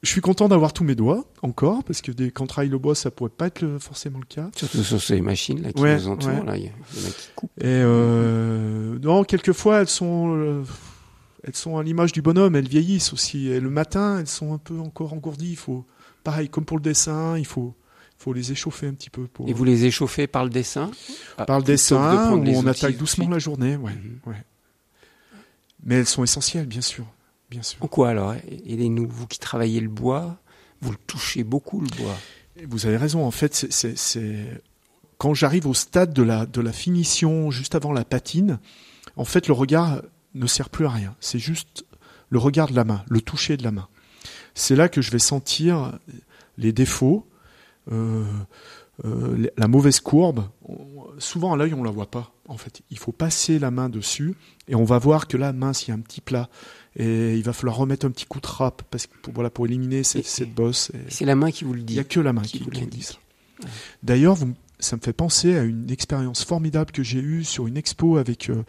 [0.05, 2.31] Je suis content d'avoir tous mes doigts encore parce que des...
[2.31, 4.51] quand on travaille le bois, ça pourrait pas être le- forcément le cas.
[4.55, 6.45] Surtout sur ces machines là qui Ouais, nous entourent ouais.
[6.45, 7.51] là, il y, en a qui coupent.
[7.59, 10.63] Et euh, non, quelquefois elles sont, euh,
[11.43, 12.55] elles sont à l'image du bonhomme.
[12.55, 13.49] Elles vieillissent aussi.
[13.49, 15.53] Et le matin, elles sont un peu encore engourdies.
[15.53, 15.87] Il faut,
[16.23, 17.75] pareil, comme pour le dessin, il faut,
[18.19, 19.49] faut les échauffer un petit peu pour.
[19.49, 20.91] Et vous les échauffez par le dessin?
[21.39, 23.77] Ah, par le de dessin, où les on attaque de doucement la journée.
[23.77, 23.93] Ouais,
[24.27, 24.45] ouais.
[25.83, 27.05] Mais elles sont essentielles, bien sûr,
[27.55, 27.79] bien sûr.
[27.83, 28.35] En quoi alors?
[28.67, 30.37] Aidez-nous, vous qui travaillez le bois,
[30.81, 32.17] vous le touchez beaucoup le bois.
[32.69, 33.25] Vous avez raison.
[33.25, 34.61] En fait, c'est-
[35.19, 38.59] quand j'arrive au stade de la de la finition, juste avant la patine,
[39.17, 40.03] en fait, le regard
[40.35, 41.15] ne sert plus à rien.
[41.21, 41.85] C'est juste
[42.29, 43.87] le regard de la main, le toucher de la main.
[44.55, 45.97] C'est là que je vais sentir
[46.59, 47.27] les défauts,
[47.93, 48.25] euh,
[49.05, 50.49] euh, la mauvaise courbe.
[50.69, 50.85] On-
[51.19, 52.33] souvent à l'œil, on la voit pas.
[52.49, 54.35] En fait, il faut passer la main dessus
[54.69, 56.49] et on va voir que là, mince, il y a un petit plat
[56.97, 59.67] et il va falloir remettre un petit coup de râpe parce que pour, voilà pour
[59.67, 60.93] éliminer cette, Et- cette bosse.
[61.09, 61.95] C'est la main qui vous le il dit.
[61.95, 62.91] n'y a que la main qui qui, vous l'indique.
[62.91, 63.67] dit.
[64.03, 64.37] D'ailleurs,
[64.81, 68.51] ça me fait penser à une expérience formidable que j'ai eue sur une expo avec
[68.51, 68.63] euh,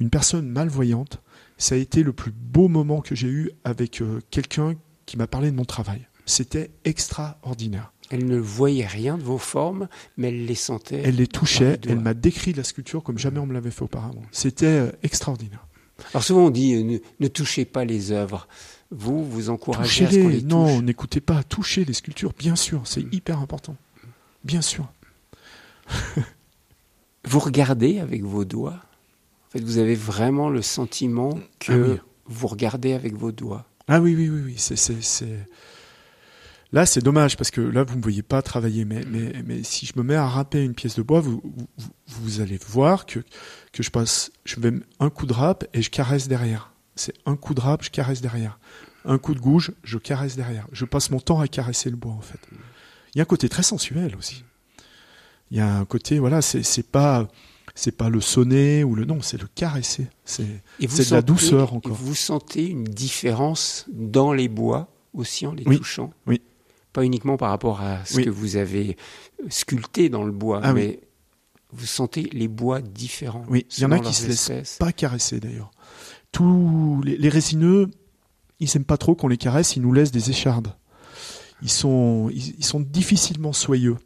[0.00, 1.20] une personne malvoyante.
[1.58, 4.74] Ça a été le plus beau moment que j'ai eu avec euh, quelqu'un
[5.06, 6.06] qui m'a parlé de mon travail.
[6.26, 7.92] C'était extraordinaire.
[8.10, 11.02] Elle ne voyait rien de vos formes, mais elle les sentait.
[11.04, 13.82] Elle les touchait, les elle m'a décrit la sculpture comme jamais on me l'avait fait
[13.82, 14.22] auparavant.
[14.32, 15.66] C'était euh, extraordinaire.
[16.12, 18.46] Alors souvent on dit euh, ne, ne touchez pas les œuvres.
[18.90, 22.82] Vous, vous encouragez à ce qu'on les non, n'écoutez pas, touchez les sculptures, bien sûr,
[22.84, 23.08] c'est Mm.
[23.12, 23.76] hyper important.
[24.44, 24.86] Bien sûr.
[27.26, 28.80] Vous regardez avec vos doigts?
[29.48, 31.98] En fait, vous avez vraiment le sentiment que Ah oui.
[32.26, 33.64] vous regardez avec vos doigts?
[33.88, 34.54] Ah oui, oui, oui, oui.
[34.58, 35.48] C'est, c'est, c'est...
[36.74, 38.84] Là, c'est dommage parce que là, vous ne me voyez pas travailler.
[38.84, 41.90] Mais, mais, mais si je me mets à râper une pièce de bois, vous, vous,
[42.08, 43.20] vous allez voir que,
[43.72, 46.72] que je passe, je mets un coup de râpe et je caresse derrière.
[46.96, 48.58] C'est un coup de râpe, je caresse derrière.
[49.04, 50.66] Un coup de gouge, je caresse derrière.
[50.72, 52.40] Je passe mon temps à caresser le bois, en fait.
[53.14, 54.42] Il y a un côté très sensuel aussi.
[55.52, 57.28] Il y a un côté, voilà, c'est, c'est pas,
[57.76, 60.08] c'est pas le sonner ou le non, c'est le caresser.
[60.24, 60.44] C'est,
[60.80, 61.92] C'est de la sentez- douceur encore.
[61.92, 65.76] et Vous sentez une différence dans les bois aussi en les Oui.
[65.78, 66.12] touchant?
[66.26, 66.40] Oui.
[66.94, 68.24] Pas uniquement par rapport à ce Oui.
[68.24, 68.96] que vous avez
[69.50, 70.80] sculpté dans le bois, Ah oui.
[70.80, 71.00] mais
[71.72, 73.44] vous sentez les bois différents.
[73.48, 74.76] Oui, il y en a qui se laissent espèces.
[74.78, 75.70] pas caresser d'ailleurs.
[76.32, 77.90] Tous les, les résineux,
[78.60, 80.72] ils aiment pas trop qu'on les caresse, ils nous laissent des échardes.
[81.62, 83.96] Ils sont, ils, ils sont difficilement soyeux.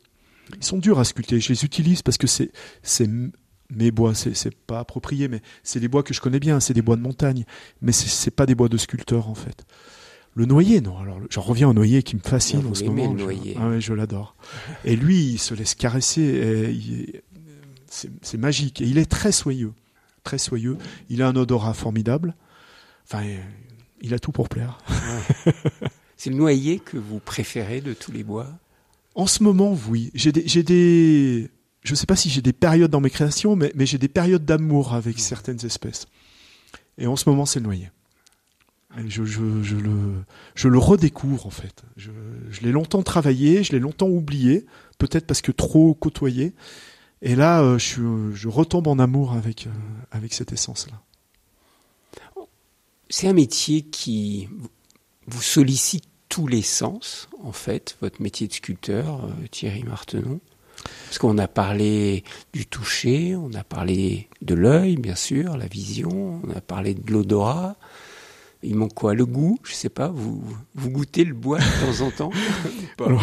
[0.57, 1.41] Ils sont durs à sculpter.
[1.41, 2.51] Je les utilise parce que c'est,
[2.83, 3.09] c'est
[3.71, 4.15] mes bois.
[4.15, 6.59] C'est, c'est pas approprié, mais c'est des bois que je connais bien.
[6.61, 7.45] C'est des bois de montagne,
[7.83, 9.67] mais c'est pas des bois de sculpteur en fait.
[10.35, 10.99] Le noyer, non.
[10.99, 13.13] Alors, j'en reviens au noyer qui me fascine Ah, en ce moment.
[13.13, 13.57] le noyer.
[13.61, 14.37] ah ouais, je l'adore.
[14.85, 17.23] Et lui, il se laisse caresser.
[17.87, 18.81] C'est, magique.
[18.81, 19.73] Et il est très soyeux,
[20.23, 20.77] très soyeux.
[21.09, 22.37] Il a un odorat formidable.
[23.05, 23.25] Enfin,
[24.01, 24.79] il a tout pour plaire.
[26.17, 28.49] C'est le noyer que vous préférez de tous les bois?
[29.15, 30.11] En ce moment, oui.
[30.15, 31.51] J'ai des,
[31.83, 34.45] je sais pas si j'ai des périodes dans mes créations, mais, mais j'ai des périodes
[34.45, 36.07] d'amour avec certaines espèces.
[36.99, 37.91] Et en ce moment, c'est le noyer.
[38.97, 40.25] Je, je, je le,
[40.55, 41.83] je le redécouvre en fait.
[41.97, 42.11] Je,
[42.51, 44.67] je l'ai longtemps travaillé, je l'ai longtemps oublié,
[44.99, 46.55] peut-être parce que trop côtoyé.
[47.21, 49.71] Et là, euh, je, je retombe en amour avec, euh,
[50.11, 51.03] avec cette essence-là.
[53.11, 54.49] C'est un métier qui
[55.27, 60.41] vous sollicite tous les sens, en fait, votre métier de sculpteur, euh, Thierry Martenon.
[61.07, 62.23] Parce qu'on a parlé
[62.53, 67.11] du toucher, on a parlé de l'œil, bien sûr, la vision, on a parlé de
[67.11, 67.77] l'odorat.
[68.63, 70.43] Il manque quoi Le goût Je sais pas, vous,
[70.75, 71.65] vous goûtez le bois de
[71.99, 72.31] temps en temps
[73.07, 73.23] Alors,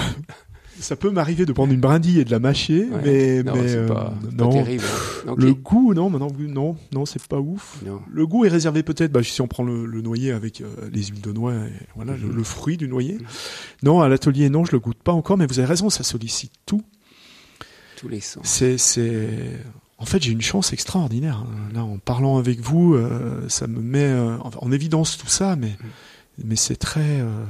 [0.79, 3.01] Ça peut m'arriver de prendre une brindille et de la mâcher, Ouais.
[3.03, 4.53] mais, non, mais euh, pas, pas.
[5.37, 7.81] Le goût, non, non, non, non, c'est pas ouf.
[7.85, 8.01] Non.
[8.11, 11.03] Le goût est réservé peut-être, bah, si on prend le, le noyer avec euh, les
[11.03, 12.35] huiles de noix, et voilà, le, Mhm.
[12.35, 13.13] le fruit du noyer.
[13.15, 13.25] Mhm.
[13.83, 16.51] Non, à l'atelier, non, je le goûte pas encore, mais vous avez raison, ça sollicite
[16.65, 16.83] tout.
[17.97, 18.43] Tous les sens.
[18.45, 18.77] C'est,
[19.97, 21.37] en fait, j'ai une chance extraordinaire.
[21.47, 21.73] hein.
[21.73, 25.55] Là, en parlant avec vous, euh, ça me met euh, en, en évidence tout ça,
[25.55, 25.71] mais,
[26.43, 27.45] mais c'est très, euh,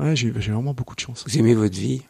[0.00, 1.24] ouais, j'ai, vraiment beaucoup de chance.
[1.26, 2.02] Vous aimez votre vie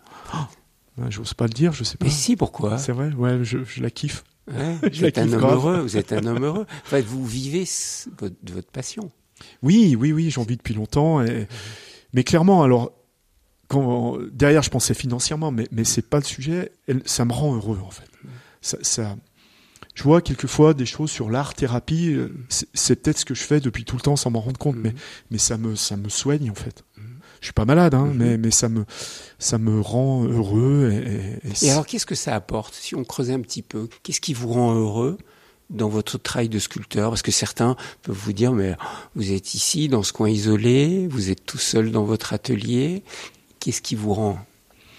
[0.98, 2.04] Ouais, j'ose pas le dire, je sais pas.
[2.04, 2.76] Mais si, pourquoi?
[2.78, 4.24] C'est vrai, ouais, je, je la kiffe.
[4.46, 5.80] Ouais, Je Vous la êtes un homme heureux.
[5.80, 6.66] Vous êtes un homme heureux.
[6.86, 7.64] En fait, vous vivez
[8.18, 9.10] votre, passion.
[9.62, 11.22] Oui, oui, oui, j'en vis depuis longtemps.
[11.22, 11.48] Et...
[12.12, 12.92] Mais clairement, alors,
[13.68, 16.72] quand, derrière, je pensais financièrement, mais, mais c'est pas le sujet.
[17.06, 18.08] Ça me rend heureux, en fait.
[18.60, 19.16] Ça, ça-
[19.94, 22.12] je vois quelquefois des choses sur l'art thérapie.
[22.14, 24.76] euh, C'est peut-être ce que je fais depuis tout le temps sans m'en rendre compte,
[24.76, 24.94] mais,
[25.30, 26.82] mais ça me, ça me soigne, en fait.
[26.96, 27.04] Mhm.
[27.40, 28.16] Je suis pas malade, hein, Mhm.
[28.16, 28.84] mais, mais ça me,
[29.38, 30.90] ça me rend heureux.
[30.92, 33.88] Et, et- et Et alors, qu'est-ce que ça apporte Si on creusait un petit peu,
[34.02, 35.18] qu'est-ce qui vous rend heureux
[35.70, 37.10] dans votre travail de sculpteur?
[37.10, 38.76] Parce que certains peuvent vous dire, mais
[39.16, 43.02] vous êtes ici, dans ce coin isolé, vous êtes tout seul dans votre atelier.
[43.60, 44.38] Qu'est-ce qui vous rend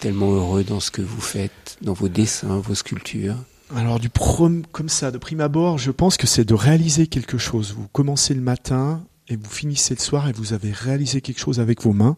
[0.00, 3.36] tellement heureux dans ce que vous faites, dans vos dessins, vos sculptures?
[3.74, 7.38] Alors du prom comme ça, de prime abord, je pense que c'est de réaliser quelque
[7.38, 7.72] chose.
[7.72, 11.60] Vous commencez le matin et vous finissez le soir et vous avez réalisé quelque chose
[11.60, 12.16] avec vos mains.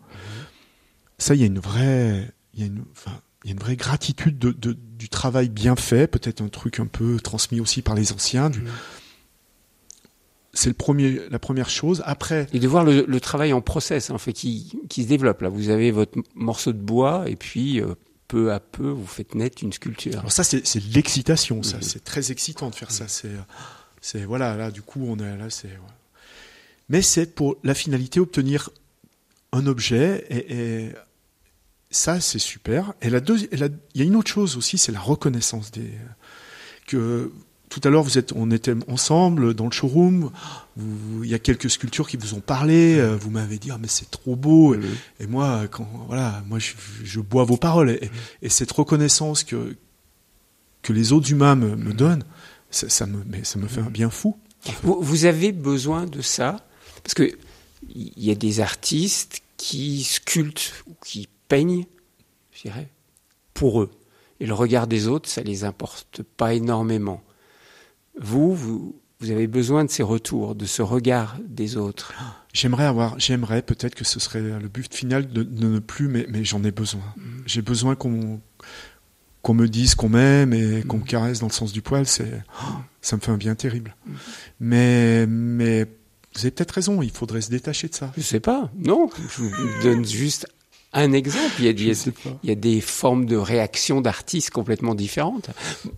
[1.19, 3.13] Ça, il y a une vraie, il y a une, enfin,
[3.45, 6.81] il y a une vraie gratitude de, de- du travail bien fait, peut-être un truc
[6.81, 8.51] un peu transmis aussi par les anciens.
[8.51, 8.69] du- Mhm.
[10.53, 12.03] C'est le premier, la première chose.
[12.07, 15.43] Après, Et de voir le, le travail en process, en fait, qui, qui se développe.
[15.43, 17.95] Là, vous avez votre morceau de bois et puis euh,
[18.29, 20.19] peu à peu, vous faites naître une sculpture.
[20.19, 20.63] alors ça, c'est
[20.95, 21.63] l'excitation.
[21.63, 23.09] Ça, c'est très excitant de faire ça.
[23.09, 23.33] C'est,
[24.01, 25.79] c'est voilà, là, du coup, on est là, c'est.
[26.89, 28.71] Mais c'est pour la finalité obtenir
[29.53, 30.93] un objet et, et
[31.91, 32.95] ça c'est super.
[33.01, 33.21] Et la
[33.55, 35.91] il y a une autre chose aussi, c'est la reconnaissance des
[36.87, 37.33] que
[37.79, 40.31] tout à l'heure vous êtes, on était ensemble dans le showroom.
[41.23, 42.97] Il y a quelques sculptures qui vous ont parlé.
[42.99, 44.75] euh, Vous m'avez dit ah mais c'est trop beau.
[44.75, 44.81] Et,
[45.21, 46.73] et moi quand voilà, moi je,
[47.05, 48.11] je bois vos paroles et,
[48.41, 49.77] et cette reconnaissance que
[50.81, 52.25] que les autres humains me, me donnent,
[52.71, 54.39] ça, ça me mais ça me fait un bien fou.
[54.83, 56.67] Vous, vous avez besoin de ça?
[57.05, 57.31] Parce que
[57.95, 61.85] il y a des artistes qui sculptent ou qui peignent,
[62.53, 62.89] je dirais,
[63.53, 63.91] pour eux.
[64.41, 67.23] Et le regard des autres, ça les importe pas énormément.
[68.21, 72.13] Vous, vous, vous avez besoin de ces retours, de ce regard des autres.
[72.53, 76.27] J'aimerais avoir, j'aimerais peut-être que ce serait le but final de, de ne plus, mais,
[76.29, 77.03] mais j'en ai besoin.
[77.47, 78.41] J'ai besoin qu'on
[79.43, 82.05] qu'on me dise qu'on m'aime et qu'on me caresse dans le sens du poil.
[82.05, 82.43] C'est,
[83.01, 83.95] ça me fait un bien terrible.
[84.59, 85.85] Mais, mais
[86.35, 87.01] vous avez peut-être raison.
[87.01, 88.11] Il faudrait se détacher de ça.
[88.17, 89.09] Je sais pas, non.
[89.17, 90.49] Je vous donne juste
[91.03, 91.53] un exemple.
[91.59, 91.73] Il y a,
[92.43, 95.51] il y des formes de réaction d'artistes complètement différentes.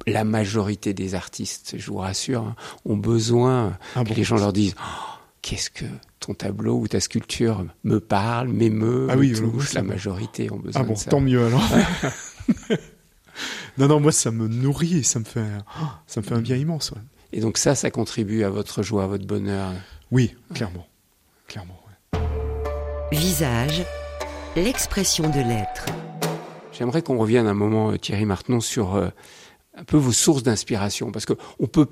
[0.06, 4.36] La majorité des artistes, je vous rassure, hein, ont besoin Ah que bon les gens
[4.36, 4.82] leur disent Oh,
[5.42, 5.84] Qu'est-ce que
[6.20, 10.58] ton tableau ou ta sculpture me parle, m'émeut, Ah me oui, touche La majorité ont
[10.58, 11.10] besoin Ah bon, de ça.
[11.10, 11.62] tant mieux alors.
[13.78, 15.44] non, non, moi ça me nourrit et ça me fait,
[16.06, 16.90] ça me fait un bien immense.
[16.90, 16.98] ouais.
[17.32, 19.72] Et donc ça, ça contribue à votre joie, à votre bonheur.
[20.10, 20.86] Oui, clairement,
[21.46, 21.78] clairement.
[22.14, 22.20] ouais.
[23.12, 23.82] Visage,
[24.56, 25.86] l'expression de l'être.
[26.72, 29.08] J'aimerais qu'on revienne un moment, euh, Thierry Martenon, sur euh,
[29.74, 31.88] un peu vos sources d'inspiration, parce que on peut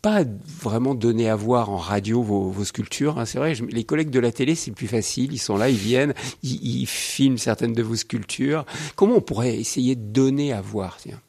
[0.00, 0.24] pas
[0.60, 3.18] vraiment donner à voir en radio vos, vos sculptures.
[3.18, 3.24] hein.
[3.24, 5.32] C'est vrai, je- les collègues de la télé, c'est plus facile.
[5.32, 8.64] Ils sont là, ils viennent, ils, ils filment certaines de vos sculptures.
[8.96, 11.20] Comment on pourrait essayer de donner à voir tiens?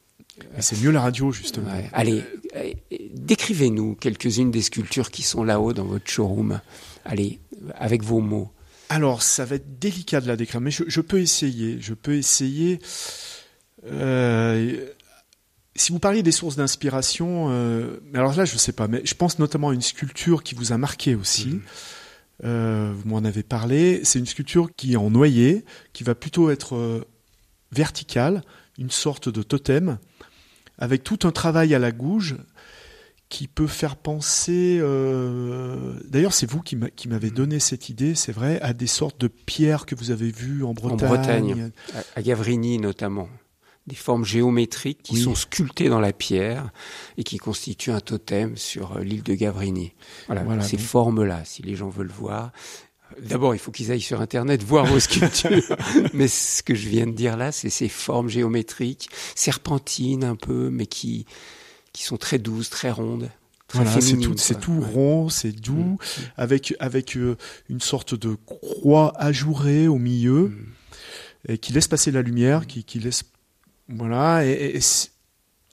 [0.55, 1.67] Mais c'est mieux la radio justement.
[1.69, 1.87] Ouais.
[1.93, 2.23] Allez,
[2.55, 2.71] euh,
[3.13, 6.59] décrivez-nous quelques-unes des sculptures qui sont là-haut dans votre showroom.
[7.05, 7.39] Allez,
[7.75, 8.49] avec vos mots.
[8.93, 11.81] Alors, ça va être délicat de la décrire, mais je, je peux essayer.
[11.81, 12.79] Je peux essayer.
[13.87, 14.87] Euh,
[15.75, 19.15] si vous parliez des sources d'inspiration, euh, mais alors là, je sais pas, mais je
[19.15, 21.59] pense notamment à une sculpture qui vous a marqué aussi.
[22.43, 24.01] Euh, vous m'en avez parlé.
[24.03, 27.03] C'est une sculpture qui est en noyer, qui va plutôt être
[27.71, 28.43] verticale,
[28.77, 29.97] une sorte de totem,
[30.77, 32.35] avec tout un travail à la gouge
[33.33, 34.77] qui peut faire penser.
[34.79, 38.85] euh, D'ailleurs, c'est vous qui m'a- qui m'avez donné cette idée, c'est vrai, à des
[38.85, 41.07] sortes de pierres que vous avez vues en Bretagne.
[41.07, 41.71] Bretagne.
[42.15, 43.27] à, Gavrini notamment,
[43.87, 45.21] des formes géométriques qui Oui.
[45.23, 46.69] sont sculptées dans la pierre
[47.17, 49.93] et qui constituent un totem sur euh, l'île de Gavrini.
[50.27, 52.51] Voilà, Voilà, ces formes-là, si les gens veulent voir.
[53.19, 55.49] D'abord, il faut qu'ils aillent sur Internet voir vos sculptures.
[56.13, 60.69] mais ce que je viens de dire là, c'est ces formes géométriques, serpentines un peu,
[60.71, 61.25] mais qui,
[61.93, 63.29] qui sont très douces, très rondes.
[63.67, 65.97] Très Voilà, c'est tout, c'est rond, c'est doux,
[66.37, 67.37] avec avec euh,
[67.69, 70.51] une sorte de croix ajourée au milieu
[71.47, 71.51] Mm.
[71.51, 73.23] et qui laisse passer la lumière, qui, qui laisse
[73.89, 74.79] Voilà, et,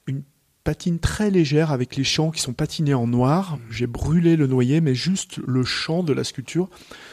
[0.07, 0.23] une
[0.64, 3.59] patine très légère avec les champs qui sont patinés en noir.
[3.71, 6.68] J'ai brûlé le noyer, mais juste le champ de la sculpture.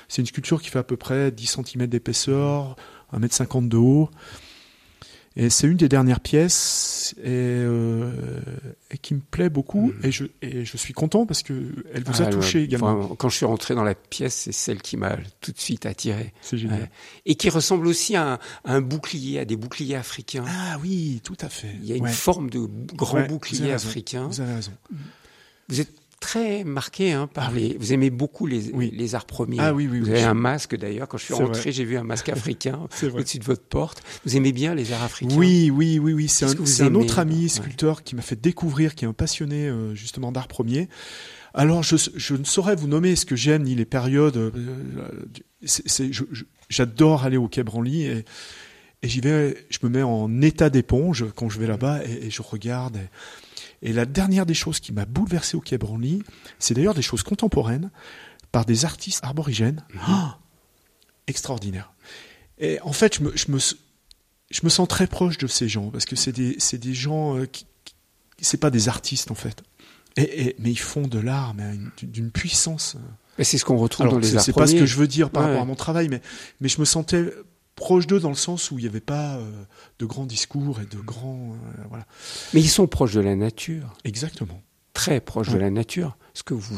[0.08, 2.76] C'est une sculpture qui fait à peu près 10 cm d'épaisseur,
[3.14, 4.10] 1m50 de haut.
[5.40, 8.12] Et c'est une des dernières pièces et, euh,
[8.90, 9.92] et qui me plaît beaucoup.
[9.92, 10.00] Mhm.
[10.04, 11.54] Et, je, et je suis content parce que
[11.94, 12.92] elle vous a Ah, touché également.
[13.00, 15.86] Enfin, quand je suis rentré dans la pièce, c'est celle qui m'a tout de suite
[15.86, 16.34] attiré.
[16.42, 16.82] c'est génial.
[16.82, 16.90] Ouais.
[17.28, 20.44] Et qui ressemble aussi à un, à un bouclier, à des boucliers africains.
[20.48, 21.76] Ah oui, tout à fait.
[21.84, 23.88] Il y a une forme de grand Ouais, vous bouclier raison.
[23.90, 24.28] africain.
[24.28, 24.72] Vous avez raison.
[25.70, 27.78] Vous êtes très marqué hein, par Ah les.
[27.80, 28.92] Vous aimez beaucoup les, Oui.
[28.94, 29.58] les arts premiers.
[29.60, 31.08] Ah oui, oui, Vous avez un masque d'ailleurs.
[31.08, 32.80] Quand je suis rentré, j'ai vu un masque africain
[33.14, 34.02] au-dessus de votre porte.
[34.26, 35.36] Vous aimez bien les arts africains?
[35.36, 36.28] Oui, oui, oui, oui.
[36.28, 36.46] C'est
[36.84, 37.48] un, autre ami Ouais.
[37.50, 40.90] sculpteur qui m'a fait découvrir, qui est un passionné euh, justement d'art premier.
[41.54, 44.38] Alors, je, je ne saurais vous nommer ce que j'aime ni les périodes.
[44.38, 44.52] euh,
[44.98, 46.12] euh,
[46.70, 48.26] J'adore aller au Quai Branly et,
[49.02, 49.56] et j'y vais.
[49.70, 52.98] Je me mets en état d'éponge quand je vais là-bas et, et je regarde.
[52.98, 53.00] Et,
[53.82, 56.24] et la dernière des choses qui m'a bouleversé au Quai Branly,
[56.60, 57.92] c'est d'ailleurs des choses contemporaines
[58.52, 59.84] par des artistes arborigènes.
[60.02, 60.38] Ah
[61.28, 61.92] extraordinaire.
[62.60, 65.90] Et en fait, je me, je me, je me sens très proche de ces gens
[65.90, 67.66] parce que c'est des, c'est des gens euh, qui,
[68.42, 69.62] c'est pas des artistes en fait.
[70.16, 72.96] Et, et- mais ils font de l'art, mais d'une puissance.
[72.96, 73.00] euh.
[73.38, 75.08] Mais C'est ce qu'on retrouve Alors, dans les arts c'est pas ce que je veux
[75.08, 75.50] dire par Ouais.
[75.50, 76.22] rapport à mon travail, mais,
[76.62, 77.32] mais je me sentais
[77.78, 79.64] proche d'eux dans le sens où il n'y avait pas euh,
[80.00, 82.06] de grands discours et de grands, euh, voilà.
[82.54, 84.62] Mais ils sont proches de la nature, Exactement.
[84.94, 86.18] très proches de la nature.
[86.34, 86.76] Ce que vous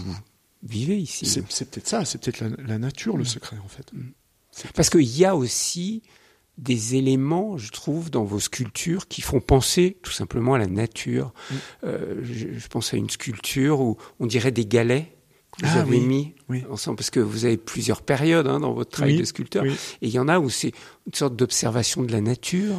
[0.62, 1.26] vivez ici.
[1.26, 3.20] C'est peut-être ça, c'est peut-être la, la nature Mm.
[3.20, 3.92] le secret en fait.
[4.76, 6.04] Parce qu'il y a aussi
[6.58, 11.32] des éléments, je trouve, dans vos sculptures qui font penser tout simplement à la nature.
[11.50, 11.56] Mm.
[11.86, 15.16] Euh, je, je pense à une sculpture où on dirait des galets
[15.62, 16.64] vous Ah avez oui, mis oui.
[16.70, 19.66] ensemble, parce que vous avez plusieurs périodes hein, dans votre travail Oui, de sculpteur.
[19.66, 20.72] Et il y en a où c'est
[21.08, 22.76] une sorte d'observation de la nature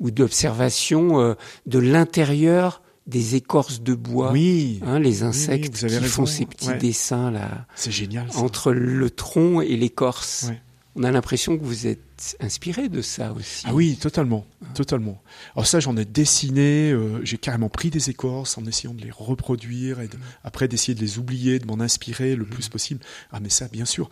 [0.00, 1.34] ou d'observation euh,
[1.66, 4.30] de l'intérieur des écorces de bois.
[4.32, 6.78] Oui, Hein, les insectes vous avez qui font ces petits ouais.
[6.78, 8.30] dessins là c'est génial.
[8.30, 8.38] ça.
[8.38, 10.46] entre le tronc et l'écorce.
[10.48, 10.62] Ouais.
[10.94, 13.64] On a l'impression que vous êtes inspiré de ça aussi.
[13.66, 15.22] Ah oui, totalement, totalement.
[15.56, 19.10] Alors ça, j'en ai dessiné, euh, j'ai carrément pris des écorces en essayant de les
[19.10, 23.00] reproduire et de- après d'essayer de les oublier, de m'en inspirer le plus possible.
[23.30, 24.10] Ah mais ça, bien sûr.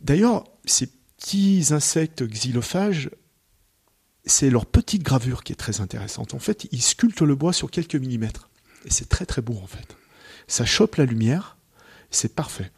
[0.00, 0.86] D'ailleurs, ces
[1.18, 3.10] petits insectes xylophages,
[4.24, 6.32] c'est leur petite gravure qui est très intéressante.
[6.32, 8.48] En fait, ils sculptent le bois sur quelques millimètres.
[8.86, 9.96] Et c'est très très beau en fait.
[10.48, 11.58] Ça chope la lumière,
[12.10, 12.70] c'est parfait.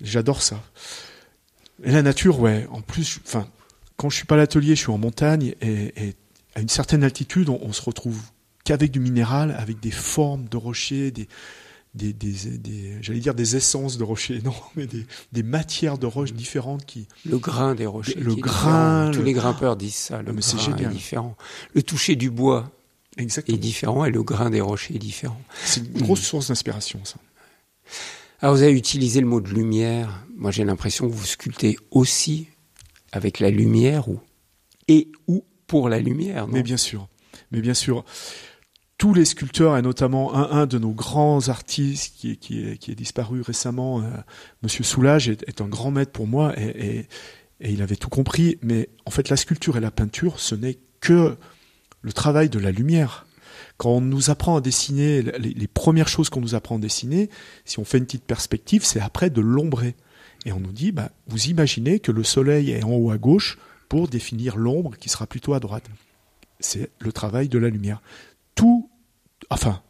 [0.00, 0.62] J'adore ça.
[1.82, 2.66] Et la nature, ouais.
[2.70, 3.48] En plus, enfin,
[3.96, 6.14] quand je suis pas à l'atelier, je suis en montagne et, et
[6.54, 8.20] à une certaine altitude, on, on se retrouve
[8.64, 11.28] qu'avec du minéral, avec des formes de rochers, des,
[11.94, 16.06] des, des, des- j'allais dire des essences de rochers, non, mais des, des matières de
[16.06, 17.06] roches différentes qui.
[17.26, 18.14] Le grain des rochers.
[18.18, 19.10] Le est grain.
[19.12, 20.22] Tous le- les grimpeurs disent ça.
[20.22, 20.92] Le mais grain est génial.
[20.92, 21.36] différent.
[21.74, 22.70] Le toucher du bois
[23.16, 23.58] est Exactement.
[23.58, 25.40] différent et le grain des rochers est différent.
[25.64, 27.16] C'est une grosse source d'inspiration, ça.
[28.44, 30.26] Alors vous avez utilisé le mot de lumière.
[30.36, 32.48] Moi j'ai l'impression que vous sculptez aussi
[33.10, 34.20] avec la lumière ou
[34.86, 36.46] et ou pour la lumière.
[36.46, 37.08] Mais bien sûr,
[37.52, 38.04] mais bien sûr,
[38.98, 44.10] tous les sculpteurs et notamment un, de nos grands artistes qui est, disparu récemment, euh,
[44.62, 47.08] Monsieur Soulage, est, un grand maître pour moi et
[47.60, 48.58] il avait tout compris.
[48.60, 51.34] Mais en fait, la sculpture et la peinture, ce n'est que
[52.02, 53.24] le travail de la lumière.
[53.76, 57.28] Quand on nous apprend à dessiner, les, les premières choses qu'on nous apprend à dessiner,
[57.64, 59.94] si on fait une petite perspective, c'est après de l'ombrer.
[60.46, 63.58] Et on nous dit, bah, vous imaginez que le soleil est en haut à gauche
[63.88, 65.84] pour définir l'ombre qui sera plutôt à droite.
[66.60, 68.00] C'est le travail de la lumière.
[68.54, 68.88] Tout,
[69.50, 69.82] enfin,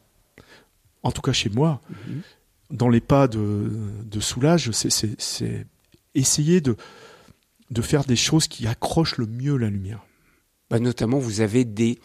[1.03, 2.23] en tout cas chez moi, Mhm.
[2.71, 3.71] dans les pas de,
[4.05, 5.67] de Soulage, c'est-
[6.15, 6.77] essayer de,
[7.71, 10.05] de faire des choses qui accrochent le mieux la lumière.
[10.71, 11.99] Bah, notamment, vous avez des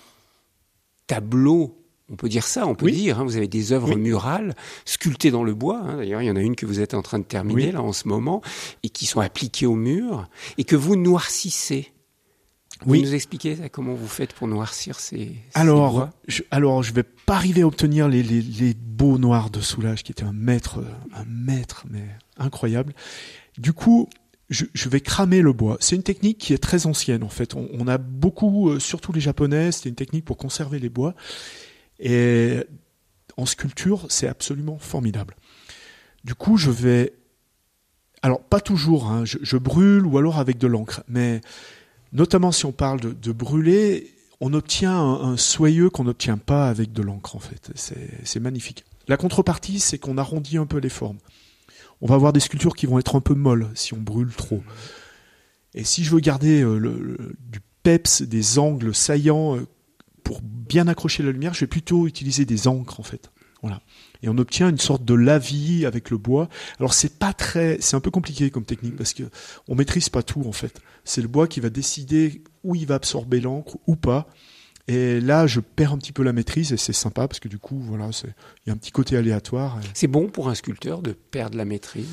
[1.10, 1.76] tableaux,
[2.12, 2.94] on peut dire ça, on peut Oui.
[2.94, 3.98] dire, hein, vous avez des œuvres Oui.
[4.02, 4.56] murales
[4.86, 5.80] sculptées dans le bois.
[5.84, 5.98] hein.
[5.98, 7.72] D'ailleurs, il y en a une que vous êtes en train de terminer Oui.
[7.72, 8.42] là en ce moment,
[8.84, 11.92] et qui sont appliquées au mur, et que vous noircissez.
[12.86, 13.02] Vous Oui.
[13.02, 16.94] nous expliquez ça, comment vous faites pour noircir ces, ces Alors, bois je, alors, je
[16.94, 20.32] vais pas arriver à obtenir les, les, les beaux noirs de Soulage, qui était un
[20.34, 20.80] maître,
[21.14, 22.06] un maître, mais
[22.38, 22.94] incroyable.
[23.58, 24.08] Du coup,
[24.50, 25.78] je, je vais cramer le bois.
[25.80, 27.56] C'est une technique qui est très ancienne, en fait.
[27.56, 31.14] On, on a beaucoup, euh, surtout les Japonais, c'était une technique pour conserver les bois.
[32.00, 32.58] Et
[33.38, 35.36] en sculpture, c'est absolument formidable.
[36.24, 37.14] Du coup, je vais,
[38.22, 41.42] alors pas toujours, hein, je, je brûle ou alors avec de l'encre, mais
[42.12, 46.70] notamment si on parle de, de brûler, on obtient un, un soyeux qu'on n'obtient pas
[46.70, 47.72] avec de l'encre en fait.
[47.76, 48.84] C'est c'est magnifique.
[49.08, 51.18] La contrepartie, c'est qu'on arrondit un peu les formes.
[52.02, 54.64] On va avoir des sculptures qui vont être un peu molles si on brûle trop.
[55.74, 59.68] Et si je veux garder euh, du peps, des angles saillants, euh,
[60.24, 63.32] pour bien accrocher la lumière, je vais plutôt utiliser des encres en fait.
[63.62, 63.82] Voilà.
[64.22, 66.50] Et on obtient une sorte de lavis avec le bois.
[66.80, 69.24] Alors c'est pas très, c'est un peu compliqué comme technique parce que
[69.68, 70.80] on maîtrise pas tout en fait.
[71.04, 74.28] C'est le bois qui va décider où il va absorber l'encre ou pas.
[74.92, 77.60] Et là, je perds un petit peu la maîtrise et c'est sympa parce que du
[77.60, 79.78] coup, voilà, il y a un petit côté aléatoire.
[79.84, 82.08] Et C'est bon pour un sculpteur de perdre la maîtrise?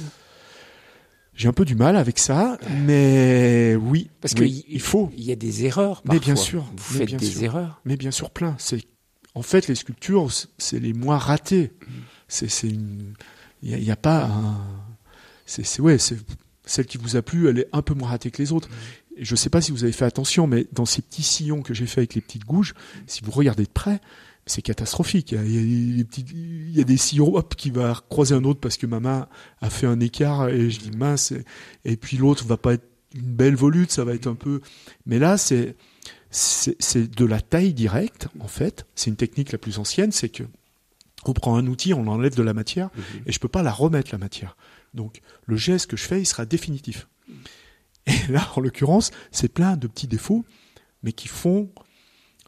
[1.35, 5.11] J'ai un peu du mal avec ça, mais oui, Parce que oui, il- il faut.
[5.17, 6.03] Il y a des erreurs.
[6.07, 6.45] Mais bien parfois.
[6.45, 7.43] sûr, Vous mais faites bien des sûr.
[7.45, 7.81] erreurs.
[7.85, 8.55] Mais bien sûr, plein.
[8.59, 8.83] C'est
[9.35, 11.73] en fait les sculptures, c'est les moins ratés.
[12.29, 13.15] C'est une,
[13.63, 14.57] il y, a- pas un,
[15.47, 18.53] c'est ouais, celle qui vous a plu, elle est un peu moins ratée que les
[18.53, 18.69] autres.
[19.19, 21.87] Je sais pas si vous avez fait attention, mais dans ces petits sillons que j'ai
[21.87, 22.75] fait avec les petites gouges,
[23.07, 24.01] si vous regardez de près,
[24.47, 25.33] c'est catastrophique.
[25.33, 25.59] Il y,
[25.93, 28.77] a, des petites- il y a des sillons hop, qui va croiser un autre parce
[28.77, 29.29] que ma main
[29.61, 31.33] a fait un écart et je dis mince.
[31.85, 34.61] Et, puis l'autre va pas être une belle volute, ça va être un peu.
[35.07, 35.75] Mais là, c'est
[36.31, 38.87] de la taille directe en fait.
[38.95, 40.45] C'est une technique la plus ancienne, c'est que
[41.25, 42.91] on prend un outil, on enlève de la matière
[43.27, 44.57] et je peux pas la remettre la matière.
[44.95, 47.09] Donc le geste que je fais, il sera définitif.
[48.07, 50.45] Et là, en l'occurrence, c'est plein de petits défauts,
[51.03, 51.71] mais qui font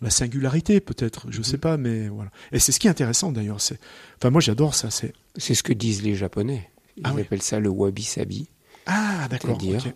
[0.00, 2.30] la singularité peut-être, je sais pas, mais voilà.
[2.52, 3.60] Et c'est ce qui est intéressant d'ailleurs.
[3.60, 3.80] C'est,
[4.18, 4.90] enfin moi j'adore ça.
[4.90, 6.70] C'est C'est ce que disent les Japonais.
[6.96, 7.22] Ils Ah oui.
[7.22, 8.48] appellent ça le wabi-sabi.
[8.86, 9.92] ah d'accord, C'est-à-dire.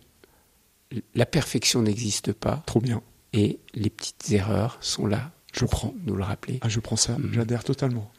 [1.15, 3.01] La perfection n'existe pas trop bien.
[3.33, 5.31] et les petites erreurs sont là.
[5.55, 5.95] Je prends.
[6.05, 6.59] Nous le rappeler.
[6.63, 7.33] Ah je prends ça, Mhm.
[7.35, 8.11] j'adhère totalement.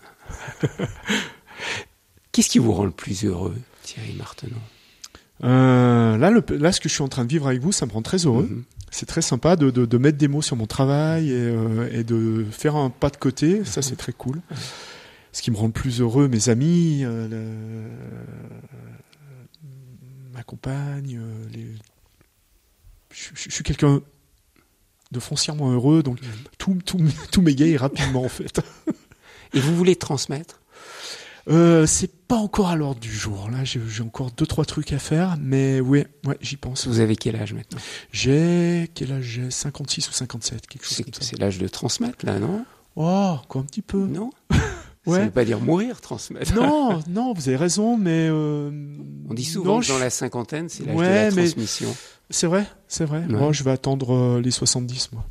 [2.31, 4.57] Qu'est-ce qui vous rend le plus heureux, Thierry Martenon
[5.43, 7.85] Euh, là, le, là, ce que je suis en train de vivre avec vous, ça
[7.85, 8.47] me rend très heureux.
[8.49, 8.63] Mhm.
[8.91, 12.03] C'est très sympa de, de, de mettre des mots sur mon travail et, euh, et
[12.03, 13.65] de faire un pas de côté.
[13.65, 14.39] Ça, c'est très cool.
[15.31, 17.89] Ce qui me rend le plus heureux, mes amis, euh, le-
[20.31, 21.19] ma compagne.
[21.51, 21.67] les...
[23.11, 24.01] je, je- je suis quelqu'un
[25.11, 26.19] de foncièrement heureux, donc
[26.57, 26.99] tout, tout,
[27.31, 28.61] tout m'égaye rapidement en fait.
[29.53, 30.59] Et vous voulez transmettre?
[31.49, 33.49] Euh, c'est pas encore à l'ordre du jour.
[33.51, 36.07] Là, j'ai encore deux trois trucs à faire, mais ouais,
[36.41, 36.87] j'y pense.
[36.87, 37.79] Vous avez quel âge maintenant?
[38.13, 39.51] J'ai quel âge j'ai?
[39.51, 41.21] 56 ou 57, quelque chose C'est comme ça.
[41.21, 42.65] c'est l'âge de transmettre, là, non?
[42.95, 44.05] Oh, quoi un petit peu.
[44.05, 44.29] Non?
[45.05, 45.25] Ça Ouais.
[45.25, 46.55] veut pas dire mourir, transmettre.
[46.55, 48.71] Non, non, vous avez raison, mais euh,
[49.29, 51.93] On dit souvent non, que dans je- la cinquantaine, c'est l'âge Ouais, de la transmission.
[52.29, 53.19] C'est vrai, c'est vrai.
[53.19, 53.25] Ouais.
[53.37, 55.25] Moi, je vais attendre euh, les 70, moi.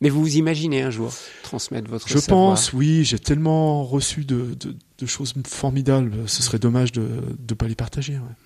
[0.00, 1.12] Mais vous vous imaginez un jour
[1.48, 6.28] transmettre votre Je savoir pense, oui, j'ai tellement reçu de, de, de choses formidables.
[6.28, 7.08] Ce serait dommage de
[7.48, 8.14] ne pas les partager.
[8.14, 8.36] ouais.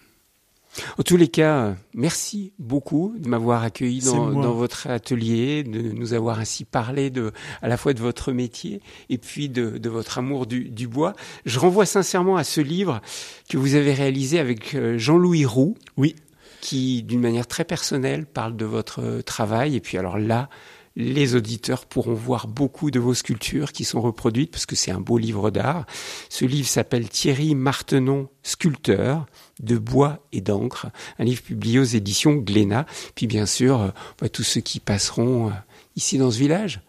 [0.98, 6.38] En tous les cas, merci beaucoup de m'avoir accueilli dans, votre atelier, de nous avoir
[6.38, 8.80] ainsi parlé de, à la fois de votre métier
[9.10, 11.12] et puis de, de votre amour du, du bois.
[11.44, 13.02] Je renvoie sincèrement à ce livre
[13.50, 15.76] que vous avez réalisé avec euh, Jean-Louis Roux.
[15.96, 16.16] Oui.
[16.62, 19.74] Qui, d'une manière très personnelle, parle de votre travail.
[19.76, 20.48] Et puis alors là,
[20.96, 25.00] les auditeurs pourront voir beaucoup de vos sculptures qui sont reproduites parce que c'est un
[25.00, 25.86] beau livre d'art.
[26.28, 29.26] Ce livre s'appelle Thierry Martenon, sculpteur
[29.60, 30.88] de bois et d'encre,
[31.18, 32.86] un livre publié aux éditions Glénat.
[33.14, 33.88] Puis bien sûr, euh,
[34.20, 35.52] bah, tous ceux qui passeront euh,
[35.96, 36.80] ici dans ce village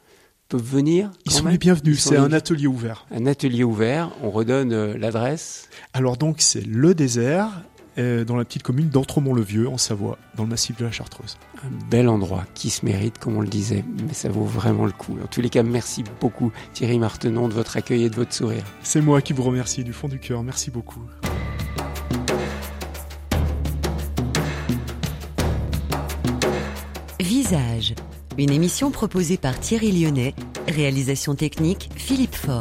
[0.50, 1.12] peuvent venir.
[1.26, 1.54] Ils sont même.
[1.54, 2.02] les bienvenus.
[2.02, 3.06] C'est un atelier ouvert.
[3.12, 4.12] un atelier ouvert.
[4.22, 5.70] On redonne euh, l'adresse.
[5.94, 7.64] Alors donc, c'est le désert
[7.96, 11.38] dans la petite commune d'Entremont-le-Vieux, en Savoie, dans le massif de la Chartreuse.
[11.66, 14.92] Un bel endroit qui se mérite, comme on le disait, mais ça vaut vraiment le
[14.92, 15.18] coup.
[15.24, 18.64] En tous les cas, merci beaucoup Thierry Martenon de votre accueil et de votre sourire.
[18.82, 20.44] C'est moi qui vous remercie du fond du cœur.
[20.44, 21.00] Merci beaucoup.
[27.22, 27.96] Visage,
[28.38, 30.36] une émission proposée par Thierry Lyonnais,
[30.68, 32.60] réalisation technique Philippe Faure.